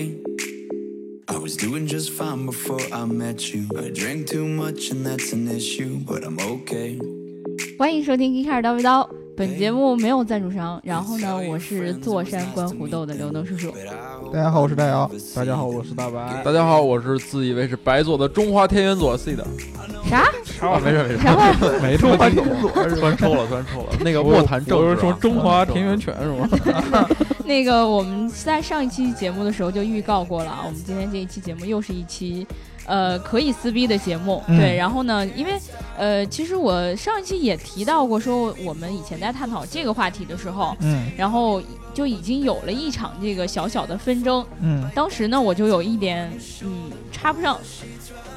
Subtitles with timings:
[0.00, 0.16] okay.
[1.28, 3.66] I was doing just fine before I met you.
[3.76, 6.98] I drank too much and that's an issue, but I'm okay.
[7.78, 10.80] 欢迎收听《一开始叨逼叨》，本节目没有赞助商。
[10.84, 13.72] 然后呢，我是坐山观虎斗的刘能叔叔。
[14.32, 15.10] 大家好，我是大姚。
[15.34, 16.42] 大家好，我是大白。
[16.44, 19.46] 大家好，我是自以为是白左的中华田园左 C 的。
[20.08, 20.22] 啥？
[20.66, 21.52] 啊，没事没事，啥话？
[21.80, 23.88] 没中华听田左是突然抽了，突然抽了。
[24.00, 26.48] 那个卧谈政治啊，我是说中华田园犬是吗？
[27.50, 32.46] 那个我们在上一期节目的时候就预告过了啊，我们今天这一期节目又是一期。
[32.86, 35.52] 呃，可以撕逼的节目，嗯对，然后呢，因为
[35.96, 41.62] 呃，其实我上一期也提到过，说我们以前在探讨这个话题的时候，嗯然后
[41.94, 44.44] 就已经有了一场这个小小的纷争。
[44.60, 46.32] 嗯，当时呢，我就有一点
[46.62, 47.56] 嗯插不上，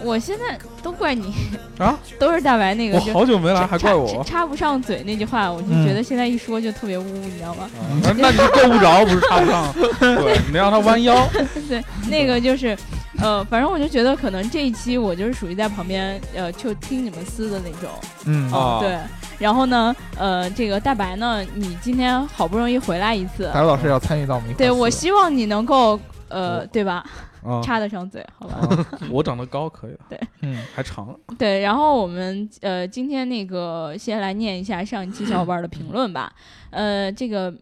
[0.03, 1.33] 我现在都怪你
[1.77, 4.23] 啊， 都是大白那个我好久没来，还怪我。
[4.23, 7.69] 插不上嘴那句话，我就嗯觉得现在一说就特别污，你知道吗？
[8.03, 9.73] 那那你是够不着，不是插不上。
[9.99, 11.27] 对，你让他弯腰。
[11.69, 12.77] 对，那个就是，
[13.21, 17.89] 呃，反正我就觉得可能这一期我就是属于在旁边，呃，就听你们撕的那种，
[18.25, 18.97] 嗯啊对。
[19.39, 27.03] 然后呢，呃，这个大白呢，你今天好不容易回来一次，大姚老师要参与到对我希望你能够，呃，对吧，
[27.43, 28.57] 啊，插得上嘴，好吧？
[28.57, 31.17] 啊 我长得高可以的，嗯还长。
[31.37, 36.31] 对，然后我们呃今天那个先来念一下上一期小伙伴的评论吧。
[36.69, 37.53] 呃，这个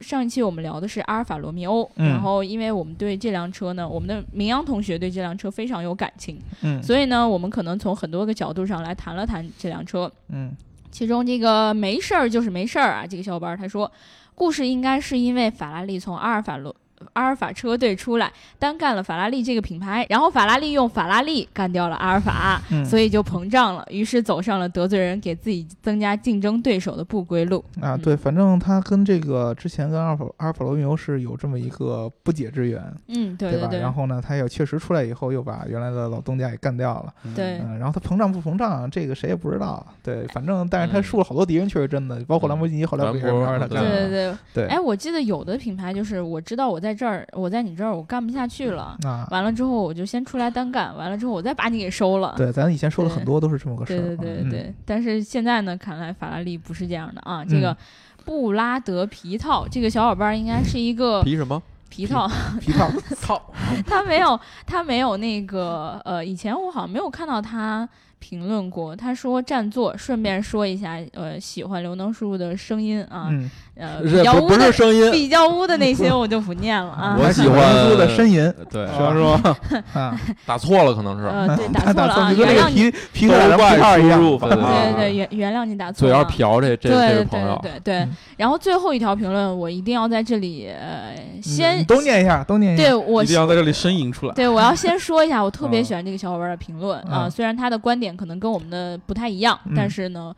[0.00, 10.10] 上一期我们聊的是阿尔法罗密欧，嗯然后因为我们对这辆车呢，我们的明阳同学对这辆车非常有感情，嗯所以呢，我们可能从很多个角度上来谈了谈这辆车。
[10.28, 10.54] 嗯
[10.90, 13.90] 其中这个没事儿就是没事儿啊，这个小伙伴他说，
[14.34, 16.74] 故事应该是因为法拉利从阿尔法罗。
[17.14, 27.64] 阿尔法车队出来，单干了法拉利这个品牌，然后法拉利用法拉利干掉了阿尔法，嗯，所以就膨胀了，于是走上了得罪人、给自己增加竞争对手的不归路。
[27.80, 33.68] 啊，对，反正他跟这个之前跟阿尔法阿尔法罗密欧是有这么一个不解之缘，嗯，对吧？
[33.68, 52.34] 对然后呢，他也确实出来以后又把原来的老东家给干掉了，对嗯，然后他膨胀不膨胀，这个谁也不知道，对，反正但是他嗯树了好多敌人，确实真的，包括兰博基尼后来不也是兰博让他对干了，对对对，对，哎，我记得有的品牌就是我知道我在这儿，我在你这儿我干不下去了，啊，完了之后我就先出来单干，完了之后我再把你给收了。
[52.36, 57.44] 对，咱以前说了很多都是这么个事对儿，对对对对，但是现在呢，看来法拉利不是这样的啊。
[57.44, 57.76] 这个
[58.24, 61.62] 布拉德皮套，这个小伙伴应该是一个皮什么？
[61.88, 62.28] 皮套，
[62.60, 62.90] 皮套，
[63.22, 63.52] 套！
[63.86, 68.94] 他没有他没有那个呃，以前我好像没有看到他评论过。
[68.94, 75.10] 他说占座，顺便说一下，呃，喜欢刘能叔叔的声音啊，嗯，呃，不不比较污的是声音？
[75.12, 77.16] 比较污的那些我就不念了啊。
[77.20, 78.52] 我喜欢苏的呻吟。
[78.70, 79.56] 对，是吧？
[80.00, 81.26] 啊， 打错了可能是。
[81.26, 86.16] 呃，对， 打错了原谅你，皮皮克兰皮套一样，对对对原原谅你打错嘴了。
[86.18, 87.80] 要瓢，这这这对对位朋友，对对。
[87.80, 94.34] 对嗯，然后最后一条评论，我一定要在这里呃先都念一下，都念一下，对我一定要在这里呻吟出来。
[94.34, 95.84] 对，我要先说一下，我特别嗯。
[95.84, 99.74] 喜欢这个小伙伴的评论啊、嗯虽然他的观点可能跟我们的不太一样，嗯。
[99.76, 100.34] 但是呢，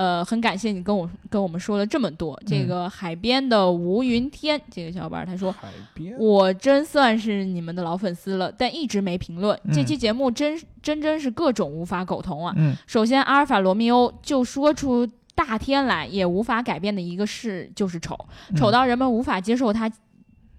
[0.00, 2.40] 呃，很感谢你跟我跟我们说了这么多。
[2.46, 5.52] 这嗯个海边的吴云天，这个小伙伴他说。
[5.52, 9.54] 海边我真算是你们的老粉丝了，但一直没评论。
[9.74, 12.54] 这嗯期节目真真真是各种无法苟同啊！
[12.56, 18.16] 嗯首先，阿尔法罗密欧就说出大天来也无法改变的一个事就是丑，
[18.48, 19.90] 嗯丑到人们无法接受它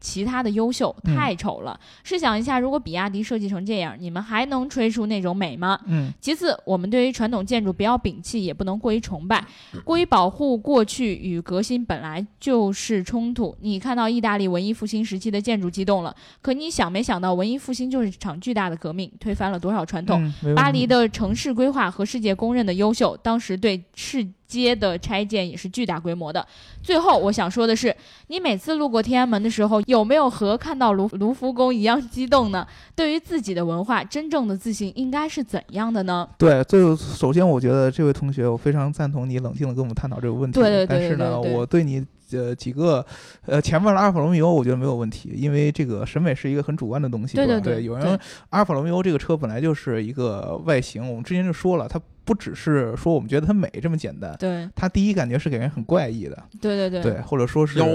[0.02, 1.80] 其他的优秀，嗯太丑了。
[2.04, 5.80] 试想一下，如果比亚迪设计成这样，你们还能吹出那种美吗？
[5.86, 9.46] 嗯其次，我们对于传统建筑不要摒弃，也不能过于崇拜，
[9.86, 13.56] 过于保护过去与革新本来就是冲突。
[13.62, 20.22] 你看到意大利文艺复兴时期的建筑激动了，可你想没想到，文艺复兴就是场巨大的革命，推翻了多少传统？
[20.44, 26.46] 嗯巴黎的城市规划和世界公认的优秀，当时对市街的拆建也是巨大规模的。
[26.84, 27.96] 最后，我想说的是，
[28.28, 32.68] 你每次路过天安门的时候，有没有和看到卢卢浮宫一样激动呢？
[32.94, 36.28] 对于自己的文化，真正的自信应该是怎样的呢？
[36.38, 40.60] 对，最后首先我觉得这位同学，我非常赞同你冷静的跟我们探讨这个问题。
[40.60, 43.06] 对对对但是呢，对对对我对你呃几个
[43.46, 47.36] 呃前面的阿尔法罗密欧，我觉得没有问题，因为这个审美是一个很主观的东西。
[47.36, 48.20] 对对对有人
[48.50, 52.00] 阿尔法罗密欧这个车本来就是一个外形，我们之前就说了，它
[52.32, 57.86] 不只是说我们觉得它美这么简单，对它第一感觉是给人很怪异的，对对对，或者说是妖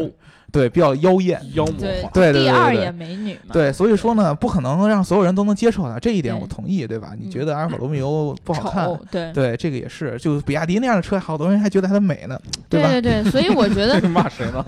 [0.53, 1.41] 对比较妖艳。
[1.55, 2.11] 妖魔对化。
[2.11, 3.53] 对对对对对第二眼美女嘛。
[3.53, 7.15] 对，所以说呢，不可能让所有人都能接受它，这一点对我同意，对吧？
[7.19, 12.43] 你嗯觉得阿尔法罗密欧不好看，丑，对对，这个也是，就比亚迪那样的车，好多人还觉得它美呢，吧？
[12.69, 14.65] 对对对，所以我觉得 骂谁呢？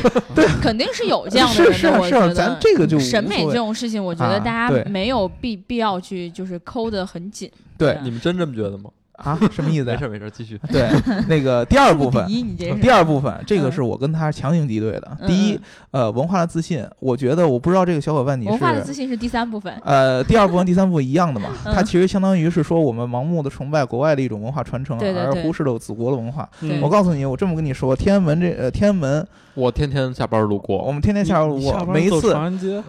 [0.60, 7.50] 肯定是有这样的是人的，是啊是啊，我觉得咱这个就无审美这谓种事情，我觉得啊大对家没有必必要去就是抠得很紧。
[7.78, 8.90] 对啊你们真这么觉得吗？
[9.22, 9.94] 啊，什么意思呀？
[9.94, 10.58] 没事没事，继续。
[10.72, 10.88] 对，
[11.28, 15.16] 那个第二部分第，二部分，这个嗯是我跟他强行敌对的。
[15.20, 18.94] 嗯第一，呃，文化的自信，我觉得我不知道这个小伙伴你文化的自是。
[18.94, 19.72] 信是第三部分。
[19.84, 26.48] 呃，第二部分、第三部分一样的嘛，嗯它其实相当于是说我们盲目的崇拜国外的一种文化传承，对对对而忽视了祖国的文化。
[26.60, 29.26] 对我告诉你，我这么跟你说，天安门这呃天安门，
[29.60, 32.36] 我天天下班路过我过，们天天下班路过，每一次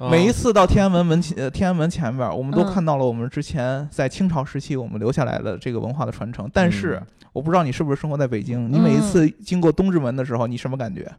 [0.09, 6.49] 每一次到天安门门前，呃，天安门前边儿，我们都嗯看到了我们之前在清朝时期我们留下来的这个文化的传承。
[6.53, 11.09] 但是嗯我不知道你是不是生活在北京，你每一嗯次经过东直门的时候，你什么感觉？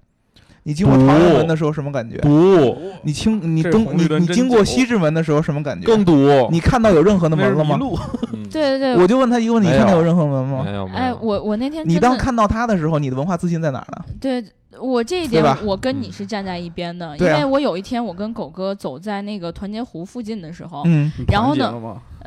[0.64, 2.18] 你经过朝阳门的时候什么感觉？
[2.18, 5.84] 堵，你经你东你你经过西直门的时候什么感觉？
[5.86, 6.14] 更堵。
[6.52, 7.76] 你看到有任何的门了吗？
[8.48, 10.72] 对对对，我就问他一个问题：你看到有任何门吗没？
[10.72, 10.98] 有没有。
[10.98, 14.04] 哎，我我那天你当看到他的时候，你的文化自信在哪儿呢？
[14.20, 14.44] 对
[14.82, 16.12] 我这一点，我跟你嗯。
[16.12, 21.10] 是站在一边的，因为我有一天我跟狗哥走在那个团结湖附近的时候，嗯。
[21.28, 21.72] 然后呢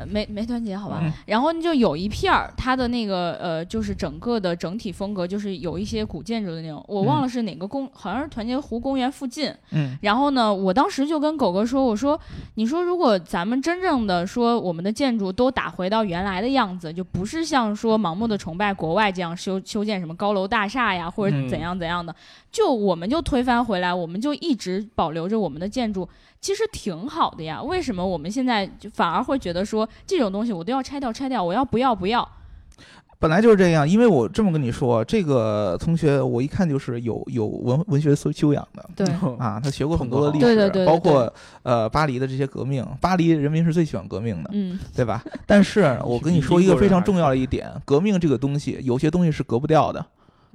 [0.04, 1.12] 没没团结好吧，嗯。
[1.26, 9.50] 然后就有一片儿，它的那个呃，就是整个的整体风格就是有一些古建筑的那种，我忘了是哪个公，好像是团结湖公园附近。
[9.70, 9.96] 嗯。
[10.02, 12.20] 然后呢，我当时就跟狗哥说，我说，
[12.56, 21.46] 你说如果咱们真正的说我们的建筑都打回到原来的样子，就不是像说盲目的崇拜国外这样修修建什么高楼大厦呀，或者嗯。
[21.46, 22.14] 怎样怎样的，
[22.50, 26.08] 就我们就推翻回来，我们就一直保留着我们的建筑，
[26.46, 27.60] 其实挺好的呀。
[27.60, 32.28] 为什么我们现在就反而会觉得说这种东西我都要拆掉拆掉，我要不要不要？
[33.18, 38.88] 本来就是这样，因为我这么跟你说，这个同学我一看就是有有文文学修修养的。
[38.94, 39.04] 对，
[39.40, 41.34] 啊，他学过很多的历史，对对对对包括
[41.64, 45.20] 呃巴黎的这些革命，巴黎人民是最喜欢革命的，嗯，对吧？
[45.46, 50.06] 但是 我跟你说一个非常重要的一点，革命这个东西，有些东西是革不掉的，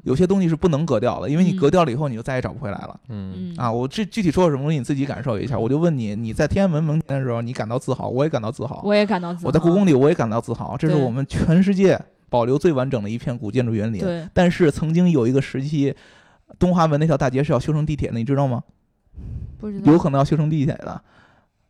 [0.03, 2.99] 有些东西是不能割掉的，因为你嗯革掉了以后，你就再也找不回来了。
[3.09, 5.57] 嗯嗯啊，我具具体说了什么东西，你自己感受一下。
[5.57, 8.81] 我就问你，你在天安门门前的时候，你感到自豪，我也感到自豪。
[8.83, 9.47] 我也感到自豪。
[9.47, 10.75] 我在故宫里，我也感到自豪。
[10.77, 11.99] 这是我们全世界
[12.29, 14.01] 保留最完整的一片古建筑园林。
[14.01, 15.93] 对，但是曾经有一个时期，
[16.57, 18.63] 东华门那条大街是要修成地铁的，你知道吗？
[19.59, 21.01] 不知道有可能要修成地铁的。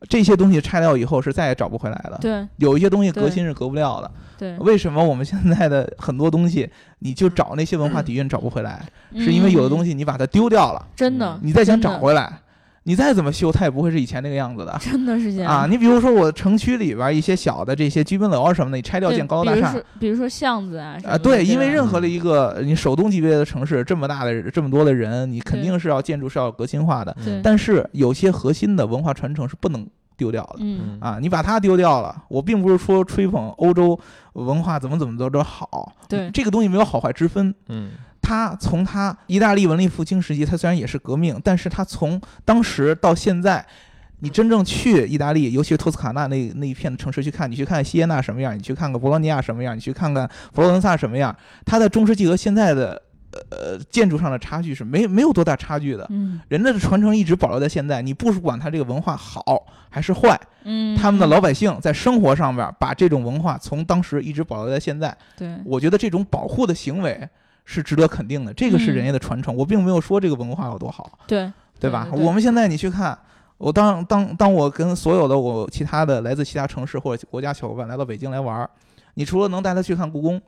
[0.09, 2.17] 这些东西拆掉以后是再也找不回来的。
[2.21, 4.11] 对有一些东西革新是革不掉的。
[4.37, 6.67] 对，为什么我们现在的很多东西，
[6.99, 8.83] 你就找那些文化底蕴找不回来？
[9.15, 12.39] 是因为有的东西西你把它丢掉了，嗯真的，你再想找回来，
[12.83, 14.75] 你再怎么修，它也不会是以前那个样子的。
[14.81, 27.15] 真的是这样啊，你比如说我城区里边一些小的这些居民楼啊什么的，你拆掉建高楼大厦比如说，比如说巷子啊什么啊，对，因为任何的一个你首都级别的城市，这么大的这么多的人，你肯定是要建筑是要革新化的。
[27.43, 29.87] 但是有些核心的文化传承是不能
[30.17, 30.55] 丢掉的。
[30.61, 33.99] 嗯啊，你把它丢掉了，我并不是说吹捧欧洲
[34.33, 37.53] 文化怎么怎么着着好，对这个东西没有好坏之分。
[37.67, 37.91] 嗯
[38.31, 43.65] 它从他意大利文艺复兴时期，他虽然也是革命，但是他从当时到现在，
[44.19, 51.35] 你真正去意大利，尤其是托斯卡纳那那一片的城市去看，你去看锡耶纳什么样，你去看看博洛尼亚什么样，你去看看佛罗伦萨什么样，
[51.65, 53.01] 它的中世纪和现在的
[53.49, 56.07] 呃建筑上的差距是没没有多大差距的。
[56.09, 67.27] 嗯人的传承一直保留在现在，你不管他这个文化好还是坏，嗯，他们的老百姓在生活上面把这种文化从当时一直保留在现在，对我觉得这种保护的行为
[67.71, 69.55] 是值得肯定的，这个是人家的传承。
[69.55, 72.07] 我并没有说这个文化有多好，对对吧？
[72.11, 73.17] 对对我们现在你去看，
[73.57, 78.69] 我当当当我跟所有的我其他的来自其他城市或者国家小伙伴来到北京来玩儿，
[79.13, 80.41] 你除了能带他去看故宫，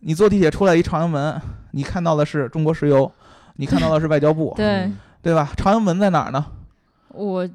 [0.00, 3.10] 你坐地铁出来一朝阳门，你看到的是中国石油，
[3.56, 5.52] 你看到的是外交部，对嗯对吧？
[5.56, 6.44] 朝阳门在哪儿呢？
[7.08, 7.48] 我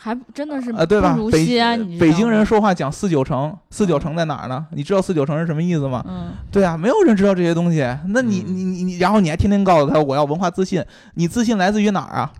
[0.00, 1.18] 还真的是啊，对吧？
[1.32, 4.64] 北北京人说话讲四九城，四九城在哪儿呢？
[4.70, 6.04] 你知道四九城是什么意思吗？
[6.08, 7.80] 嗯对啊，没有人知道这些东西。
[8.06, 10.84] 那你嗯你你你，然后你还天天告诉他我要文化自信，
[11.14, 12.32] 你自信来自于哪儿啊？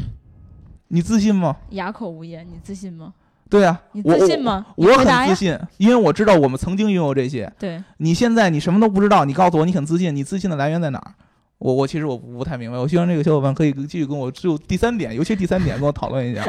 [0.88, 1.56] 你自信吗？
[1.70, 3.14] 哑口无言，你自信吗？
[3.48, 4.66] 对啊，你自信吗？
[4.76, 7.50] 我很自信，因为我知道我们曾经拥有这些。
[7.58, 11.14] 对，你现在你什么都不知道，你告诉我你很自信，你自信的来源在哪儿？
[11.64, 16.44] 我我其实我不太明白，我希望这个小伙伴可以继续跟我就第三点，尤其第三点跟我讨论一下，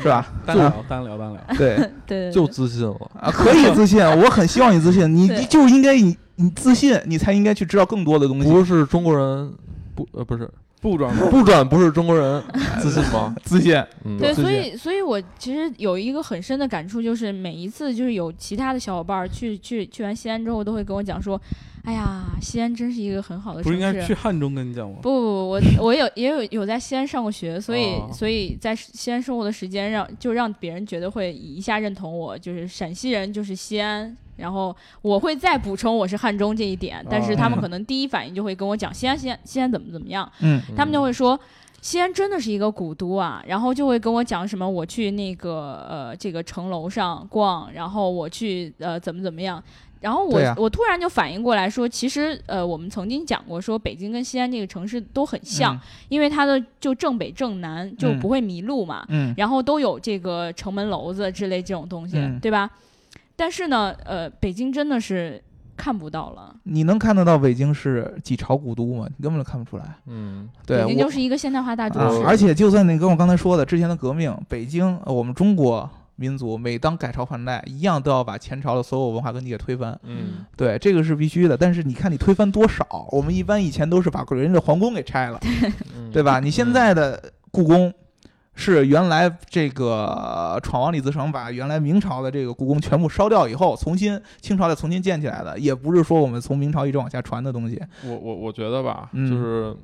[0.00, 0.24] 是吧？
[0.46, 3.10] 单聊单聊单聊，对对对就自信了。
[3.20, 8.48] 啊，可以自信，我很希望你自信，你你就应该你你自信，你才应该去知道更多的东西。
[8.48, 9.52] 不是中国人，
[9.96, 10.48] 不呃不是
[10.80, 12.40] 不转不转不是中国人，
[12.80, 13.34] 自信吗？
[13.42, 21.40] 自信，嗯，对，所以，所以我其实有一个很深的感触，就是每一次就是有其他的小伙伴儿去去去完西安之后，都会跟我讲说，
[21.84, 23.96] 哎呀，西安真是一个很好的不是城市。
[23.96, 24.98] 应该去汉中跟你讲吗？
[25.02, 41.38] 不不不，我 我有也有有在西安上过学，所以、哦所以在西安生活的时间让就让别人觉得会一下认同我，就是陕西人就是西安，然后我会再补充我是汉中这一点，但是他们哦可能第一反应就会跟我讲西安西安西安怎么怎么样，嗯他们就会说。
[41.80, 49.60] 西安真的是一个古都啊，然后就会跟我讲什么我去那个呃这个城楼上逛，然后我去呃怎么怎么样。
[50.02, 55.78] 然后我、我突然就反应过来说，其实呃，我们曾经讲过说北京跟西安这个城市都很像，
[56.08, 62.68] 因为它的就正北正南就嗯不会迷路嘛，嗯，然后都有这个城门楼子之类这种东西，嗯对吧？
[63.36, 65.42] 但是呢，呃，北京真的是
[65.76, 69.06] 看不到了，你能看得到北京是几朝古都吗？
[69.16, 69.84] 你根本就看不出来。
[70.06, 75.88] 嗯，对，北京就是一个现代化大都市，啊而且就算你跟我刚才说的之前的革命，北京呃我们中国
[76.22, 79.98] 民族每当改朝换代，一样都要把前朝的所有文化根基给推翻。
[80.04, 81.56] 嗯，对，这个是必须的。
[81.56, 82.86] 但是你看你推翻多少？
[83.10, 85.40] 我们一般以前都是把人家的皇宫给拆了，
[85.96, 86.38] 嗯对吧？
[86.38, 87.92] 你现在的故宫。
[88.54, 97.80] 是原来这个呃闯王李自成把原来明朝的这个故宫全部烧掉以后，重新清朝再重新建起来的，也不是说我们从明朝一直往下传的东西。
[98.04, 99.74] 我我我觉得吧，嗯就是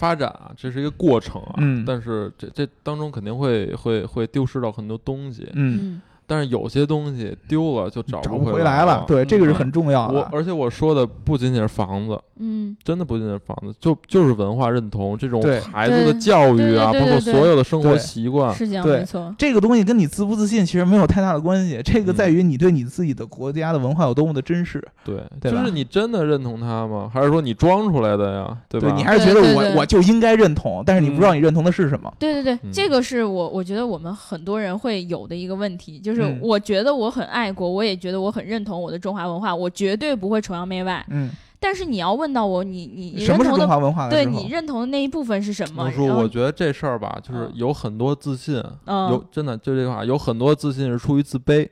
[0.00, 1.84] 发展啊，这是一个过程啊，嗯。
[1.86, 9.04] 但是这这当中肯定会会会丢失到很多东西，嗯，嗯但是有些东西丢了就找找不回来了。
[9.04, 10.20] 对，这个是很重要的。
[10.20, 24.80] 我而且我说的不仅仅是房子，嗯，真的不仅仅是房子，就就是文化认同这种对孩子的教育啊，包括所有的生活习惯，是这样，对没错，这个东西跟你自不自信其实没有太大的关系，这个嗯在于你对你自己的国家的文化有多么的珍视。
[25.04, 27.10] 对，对就是你真的认同它吗？
[27.12, 28.56] 还是说你装出来的呀？
[28.68, 28.94] 对吧？
[28.96, 32.12] 你还是觉得我对对对我就应该认同，但是你不知道你认同的是什么。
[32.20, 41.04] 对对对，嗯这个是我我觉得我们很多人会有的一个问题，就是嗯我觉得我很爱国，我也觉得我很认同我的中华文化，我绝对不会崇洋媚外。
[41.10, 45.84] 嗯，但是你要问到我，你你你什么是认同的，中华文化的对你认同的那一部分是什么？
[45.84, 51.68] 孟叔，我觉得这事儿吧，就是嗯有很多自信，嗯有真的就这句话，有很多自信是出于自卑。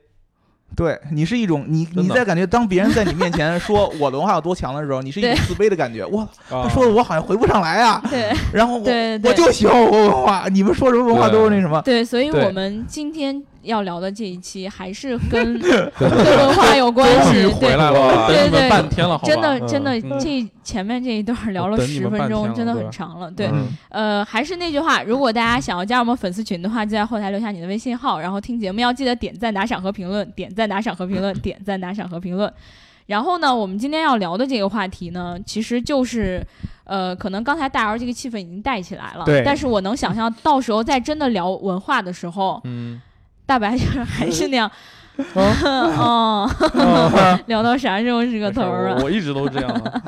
[0.76, 6.04] 对你是一种你你在感觉当别人在你面前说 我的文化有多强的时候，你是一种自卑的感觉。
[6.12, 8.02] 哇，他他说的我好像回不上来啊。
[8.10, 8.84] 对然后我
[9.24, 11.80] 我就喜欢我文化，你们说什么文化都是那什么。
[11.80, 15.58] 对，所以我们今天要聊的这一期还是跟
[15.98, 17.42] 跟文化有关系。
[17.42, 23.30] 对，回来了，对等你们对半天了，真的真的嗯这前面这一段聊了十分钟，真的很长了。
[23.30, 32.52] 对，嗯呃，还是那句话，如果大家想要加入我们粉丝群的话，就在后台留下你的微信号，然后听节目要记得点赞、打赏和评论，点赞、打赏和评论，点赞、打赏和评论。
[33.06, 36.46] 然后呢，我们今天要聊的这个话题呢，其实就是，
[36.84, 43.00] 呃，可能刚才大姚这个气氛已经带起来了，对但是我能想象到时候在真的聊文化的时候，嗯，
[43.48, 44.70] 大白就是 还是那样，
[45.34, 46.46] 哦，
[47.48, 48.94] 聊到啥时候是个头啊？
[48.98, 50.02] 我我一直都这样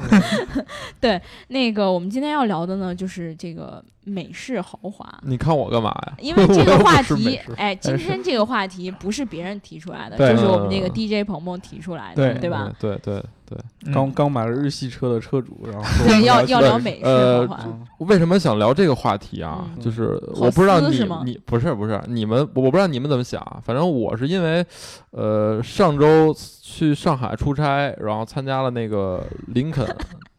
[1.00, 1.18] 对。
[1.48, 5.06] 那个，我们今天要聊的呢，就是这个美式豪华。
[5.22, 6.14] 你看我干嘛呀？
[6.20, 12.72] 因为这个话题 哎， 今天这个话题不是别人提出来的，就是我们这个嗯 DJ 鹏鹏提出来的，对对吧？
[12.78, 15.84] 对对对，嗯刚刚买了日系车的车主，然后
[16.24, 17.60] 要要聊美式呃豪华。
[17.64, 19.66] 嗯我为什么想聊这个话题啊？
[19.76, 23.60] 嗯就是我不知道你是你不是不是你们，我不知道你们怎么想啊。
[23.62, 24.64] 反正我是因为，
[25.10, 29.84] 呃，上周去上海出差，然后参加了那个林肯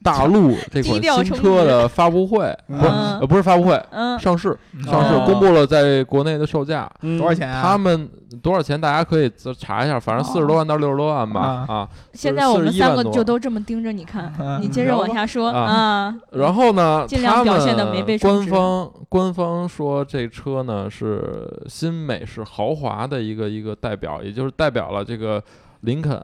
[0.03, 4.83] 大陆这低款新车的发布会，不是嗯呃不是发布会，嗯，上市嗯。
[4.83, 5.23] 上市哦。
[5.25, 6.91] 公布了在国内的售价。
[7.01, 7.19] 嗯。
[7.19, 7.61] 多少钱啊？
[7.61, 8.09] 他们
[8.41, 8.79] 多少钱？
[8.79, 11.73] 大家可以自查一下，反正四十多万到六十多万吧啊。
[11.73, 11.89] 啊。
[12.13, 14.59] 现在我们三个41万多就都这么盯着你看，嗯。
[14.61, 15.59] 你接着往下说啊。
[15.61, 16.15] 啊。
[16.31, 25.43] 然后呢，尽量他表现得没被们官方官方说这车呢是新美式豪华的一个一个代表，也就是代表了这个
[25.81, 26.19] 林肯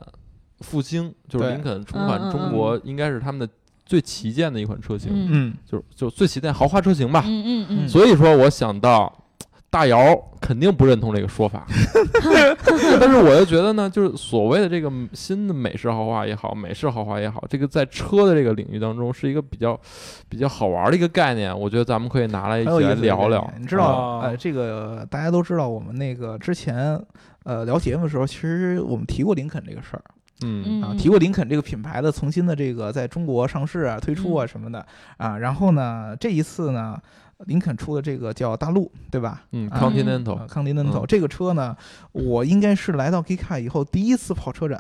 [0.62, 3.48] 复兴，就是林肯重返中国，应该是他们的
[3.88, 5.28] 最旗舰的一款车型，嗯。
[5.32, 7.24] 嗯，就是就最旗舰豪华车型吧。
[7.26, 9.12] 嗯嗯嗯，所以说，我想到
[9.70, 11.66] 大姚肯定不认同这个说法，
[13.00, 19.80] 但是我又觉得呢，就是所谓的这个新的美式豪华也好，美式豪华也好，这个在车的这个领域当中是一个比较
[20.30, 23.54] 比较好玩的一个概念，我觉得咱们可以拿来一起来聊聊。
[23.60, 27.00] 你知道，啊呃，这个大家都知道，我们那个之前
[27.44, 30.04] 呃聊节目的时候，其实我们提过林肯这个事儿
[30.44, 34.86] 嗯啊，嗯提过林肯这个品牌的重新的这个在中国上市啊、推出啊嗯什么的
[35.18, 35.38] 啊。
[35.38, 36.98] 然后呢，这一次呢，
[37.46, 39.44] 林肯出的这个叫大陆，对吧？
[39.52, 41.76] 嗯啊，Continental，呃，Continental、嗯这个车呢，
[42.12, 44.80] 我应该是来到 Gika 以后第一次跑车展，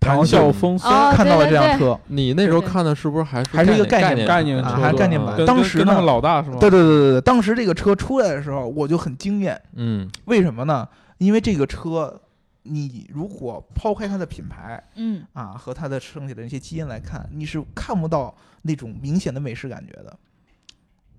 [0.00, 1.98] 谈笑风生，哦看到了这辆车。
[2.08, 6.56] 你那时候看的是不是还是还是一个概念概念车还是概念版当时呢老大是吗？
[6.58, 9.60] 对对对对对，当时这个车出来的时候，我就很惊艳。
[9.74, 10.86] 嗯为什么呢？
[11.18, 12.20] 因为这个车，
[12.68, 20.16] 你如果抛开它的品牌嗯啊和它的剩下的那些基因来看，你是看不到那种明显的美式感觉的。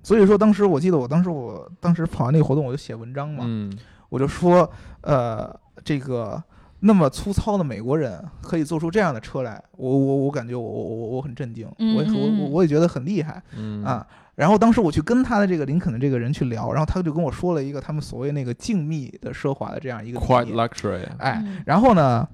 [0.04, 3.78] 所以说，当时我记得，我当时我当时跑完那个活动，我就写文章嘛，嗯
[4.10, 6.42] 我就说，呃，这个
[6.80, 14.08] 那么粗糙的美国人可以做出这样的车来，我我我感觉我我我我很震惊，我也嗯嗯嗯我我也觉得很厉害嗯啊。
[14.38, 20.20] 然后当时我去跟他的这个林肯的这个人去聊，然后他就跟我说了一个他们所谓那个静谧的奢华的这样一个
[21.18, 22.28] 哎嗯，然后呢，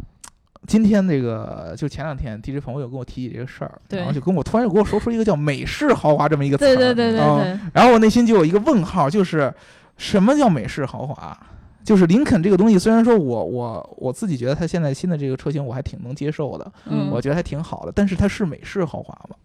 [0.67, 9.53] 今天这个就前两天 DJ 朋友跟我提起这个事儿，然后就跟我突然又跟我说出一个叫美式豪华这么一个词儿，对对对对啊对，然后我内心就有一个问号，就是
[9.95, 11.38] 什么叫美式豪华？
[11.86, 19.36] 就是林肯这个东西，虽然说我我我自己觉得它现在新的这个车型我还挺能接受的，嗯，我觉得还挺好的，但是它是美式豪华吗？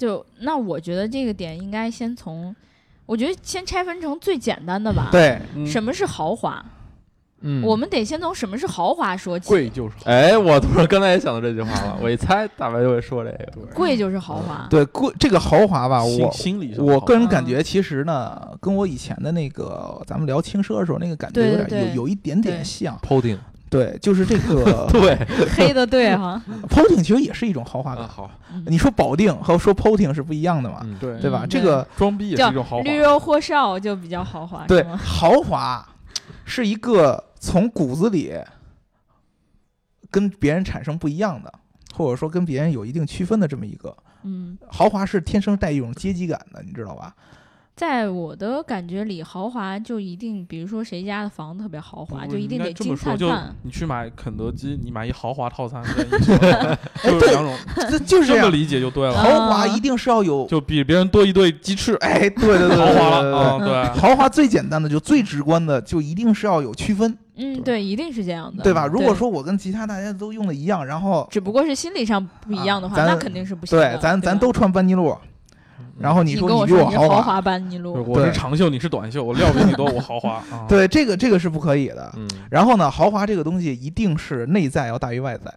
[0.00, 2.56] 就那我觉得这个点应该先从，
[3.04, 6.64] 我觉得先拆分成最简单的吧。，对，嗯什么是豪华？
[7.42, 9.48] 嗯，我们得先从什么是豪华说起。
[9.48, 10.04] 贵就是好。
[10.06, 13.66] 哎，我突然刚才也想到这句话了，我一猜大白就会说这个。
[13.74, 14.66] 贵就是豪华。
[14.70, 22.98] 对，贵这个豪华吧，我心理上我个人感觉其实呢，跟我以前的那个咱们聊轻奢的时候那个感觉有点对对对有有一点点像。
[22.98, 23.38] Poding，
[23.70, 25.16] 对，就是这个 对，
[25.54, 26.42] 黑的对哈。
[26.68, 28.08] Poting 其实也是一种豪华啊感。
[28.08, 31.42] 好，嗯你说保定和说 Poting 是不一样的嘛，嗯，对对吧？
[31.44, 32.82] 嗯这个装逼也是叫一种豪华。
[32.82, 35.88] 绿肉火烧就比较豪华，对豪华
[36.44, 38.34] 是一个从骨子里
[40.10, 41.52] 跟别人产生不一样的，
[41.94, 47.14] 或者说跟别人有一定区分的这么一个嗯，豪华是天生带一种阶级感的，你知道吧？
[47.80, 53.56] 在我的感觉里，豪华就一定，比如说谁家的房子特别豪华，就一定得金灿灿。
[53.62, 55.82] 你去买肯德基，你买一豪华套餐，
[57.02, 57.56] 就是两种，
[57.90, 63.98] 这就是这么理解就对了，豪华一定是要有，就比别人多一对鸡翅，哎，对对对，豪华了啊，对对。
[63.98, 68.86] 豪华最简单的就最直观的，就一定是要有区分，嗯，对，一定是这样的，对吧？
[68.86, 73.78] 如果说我跟其他大家都用的一样，然后只不过是心理上不一样的话，那肯定是不行。
[73.78, 75.16] 对咱咱都穿班尼路，
[76.00, 80.42] 然后你说你比我豪华，豪华班尼路，我是长袖，你是短袖，我料比你多，我豪华。
[80.50, 82.10] 啊，对这个这个是不可以的。
[82.16, 85.54] 嗯，然后呢，豪华这个东西一定是内在要大于外在。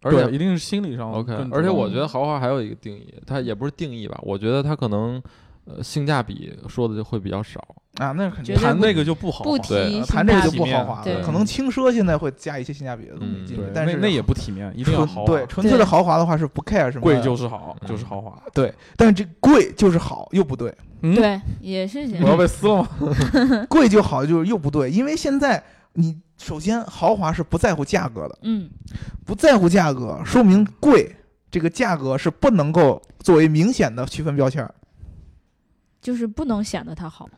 [0.00, 5.20] 而且一定是心理上 OK，而且我嗯觉得豪华还有一个定义，它也不是定义吧，我觉得它可能
[5.68, 7.62] 呃性价比说的就会比较少。
[7.94, 15.26] 啊，那肯定谈那个就不豪华，不对提呃谈这个就不豪华了，可能轻奢现在会加一些性价比的东西进去，，但是那那也不体面，一定要豪华。
[15.26, 18.40] 对纯粹的豪华的话是不 care 什么贵就是好，嗯就是豪华。
[18.54, 20.72] 对，但是这贵就是好又不对，
[21.02, 22.36] 嗯，对，也是这我要。
[22.36, 22.88] 被撕了吗？
[23.68, 25.60] 贵就好就是又不对，因为现在
[25.94, 28.70] 你首先豪华是不在乎价格的，嗯，
[29.26, 31.16] 不在乎价格说明贵
[31.50, 34.72] 这个价格是不能够作为明显的区分标签儿。
[36.00, 37.28] 就是不能显得它好，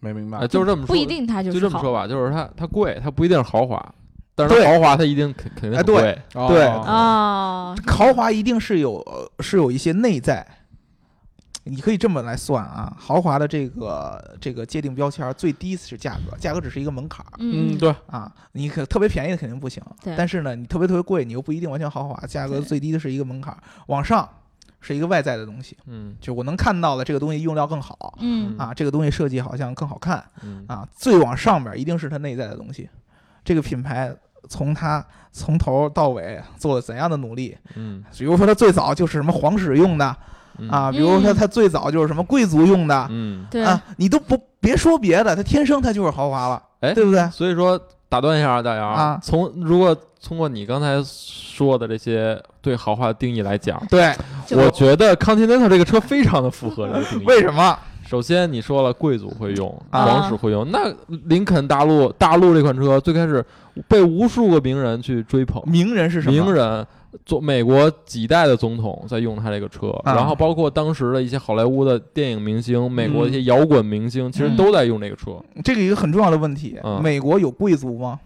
[0.00, 0.38] 没明白。
[0.38, 1.80] 哎，，就是这么说，不一定它就是这么。
[1.80, 3.94] 说吧，就是它它贵，它不一定是豪华，
[4.34, 5.96] 但是它豪华它一定肯肯定哎对
[6.32, 6.56] 很贵。
[6.56, 6.66] 对。
[6.66, 6.82] 哦。
[6.82, 10.46] 啊，豪华一定是有呃是有一些内在，
[11.64, 20.14] 你可以这么来算啊，豪华的这个这个界定标签儿最低是价格，价格只是一个门槛儿嗯，嗯，对，啊，你可特别便宜的肯定不行，对。
[20.16, 24.26] 但是呢，你特别特别贵，你又不一定完全豪华，价格最低的是一个门槛儿，往上
[24.80, 26.14] 是一个外在的东西，嗯。
[26.20, 28.56] 就我能看到的这个东西用料更好嗯。
[28.58, 30.64] 啊，这个东西设计好像更好看嗯。
[30.68, 32.88] 啊，最往上边一定是它内在的东西，
[33.44, 34.14] 这个品牌
[34.48, 38.02] 从它从头到尾做了怎样的努力，嗯。
[38.16, 40.16] 比如说它最早就是什么皇室用的
[40.58, 40.68] 嗯。
[40.68, 47.28] 啊，比如说它最早就是什么贵族用的嗯，对，啊，你都不别说别的，它天生它就是豪华了，哎，对不对？
[47.30, 54.14] 所以说打断一下啊，大姚啊从如果通过你刚才说的这些对豪华的定义来讲，对，
[54.50, 57.24] 我觉得 Continental 这个车非常的符合这个定义。
[57.24, 57.78] 为什么？
[58.06, 60.92] 首先你说了贵族会用，啊皇室会用，那
[61.26, 63.44] 林肯大陆大陆这款车最开始
[63.86, 66.32] 被无数个名人去追捧，名人是什么？
[66.32, 66.86] 名人。
[67.24, 75.32] 做美国几代的总统在用他这个车，啊然后包括当时的一些好莱坞的电影明星、美国的一些摇滚明星，其实嗯都在用这个车。
[75.64, 76.78] 这个一个很重要的问题。
[76.84, 78.20] 嗯美国有贵族吗？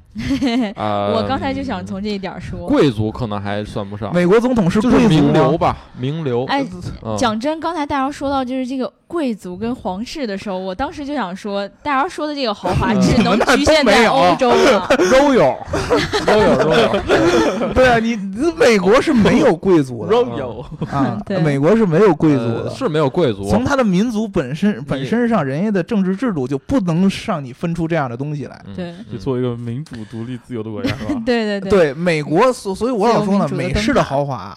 [0.77, 2.66] 啊， 我刚才就想从这一点说。
[2.68, 4.81] 贵族可能还算不上，美国总统是？
[5.09, 6.44] 名流吧，名流。
[6.46, 6.64] 哎，
[7.03, 14.87] 嗯讲真，刚才大姚说到就是这个贵族跟皇室的时候，我当时就想说，大姚说的这个豪华 只能局限在欧洲了。
[15.11, 15.57] 都有，
[16.27, 20.64] 都有，都有，对啊，你你美国是没有贵族的都有。
[20.90, 22.62] 啊对，美国是没有贵族的。
[22.64, 28.61] 呃是没有贵族，从他的民族本身本身上，人家的政治制度就不能让你分出这样的东西来。
[28.66, 31.22] 嗯对就做一个民主、独立、自由的国家，是吧？
[31.24, 34.56] 对 对对，对美国，所所以我老说呢，美式的豪华，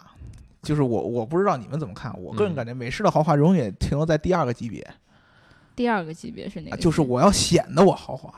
[0.61, 4.85] 就是我我不知道你们怎么看，我个人嗯感觉美式的豪华永远停留在第二个级别，
[5.75, 6.77] 第二个级别是哪个？
[6.77, 8.33] 就是我要显得我豪华，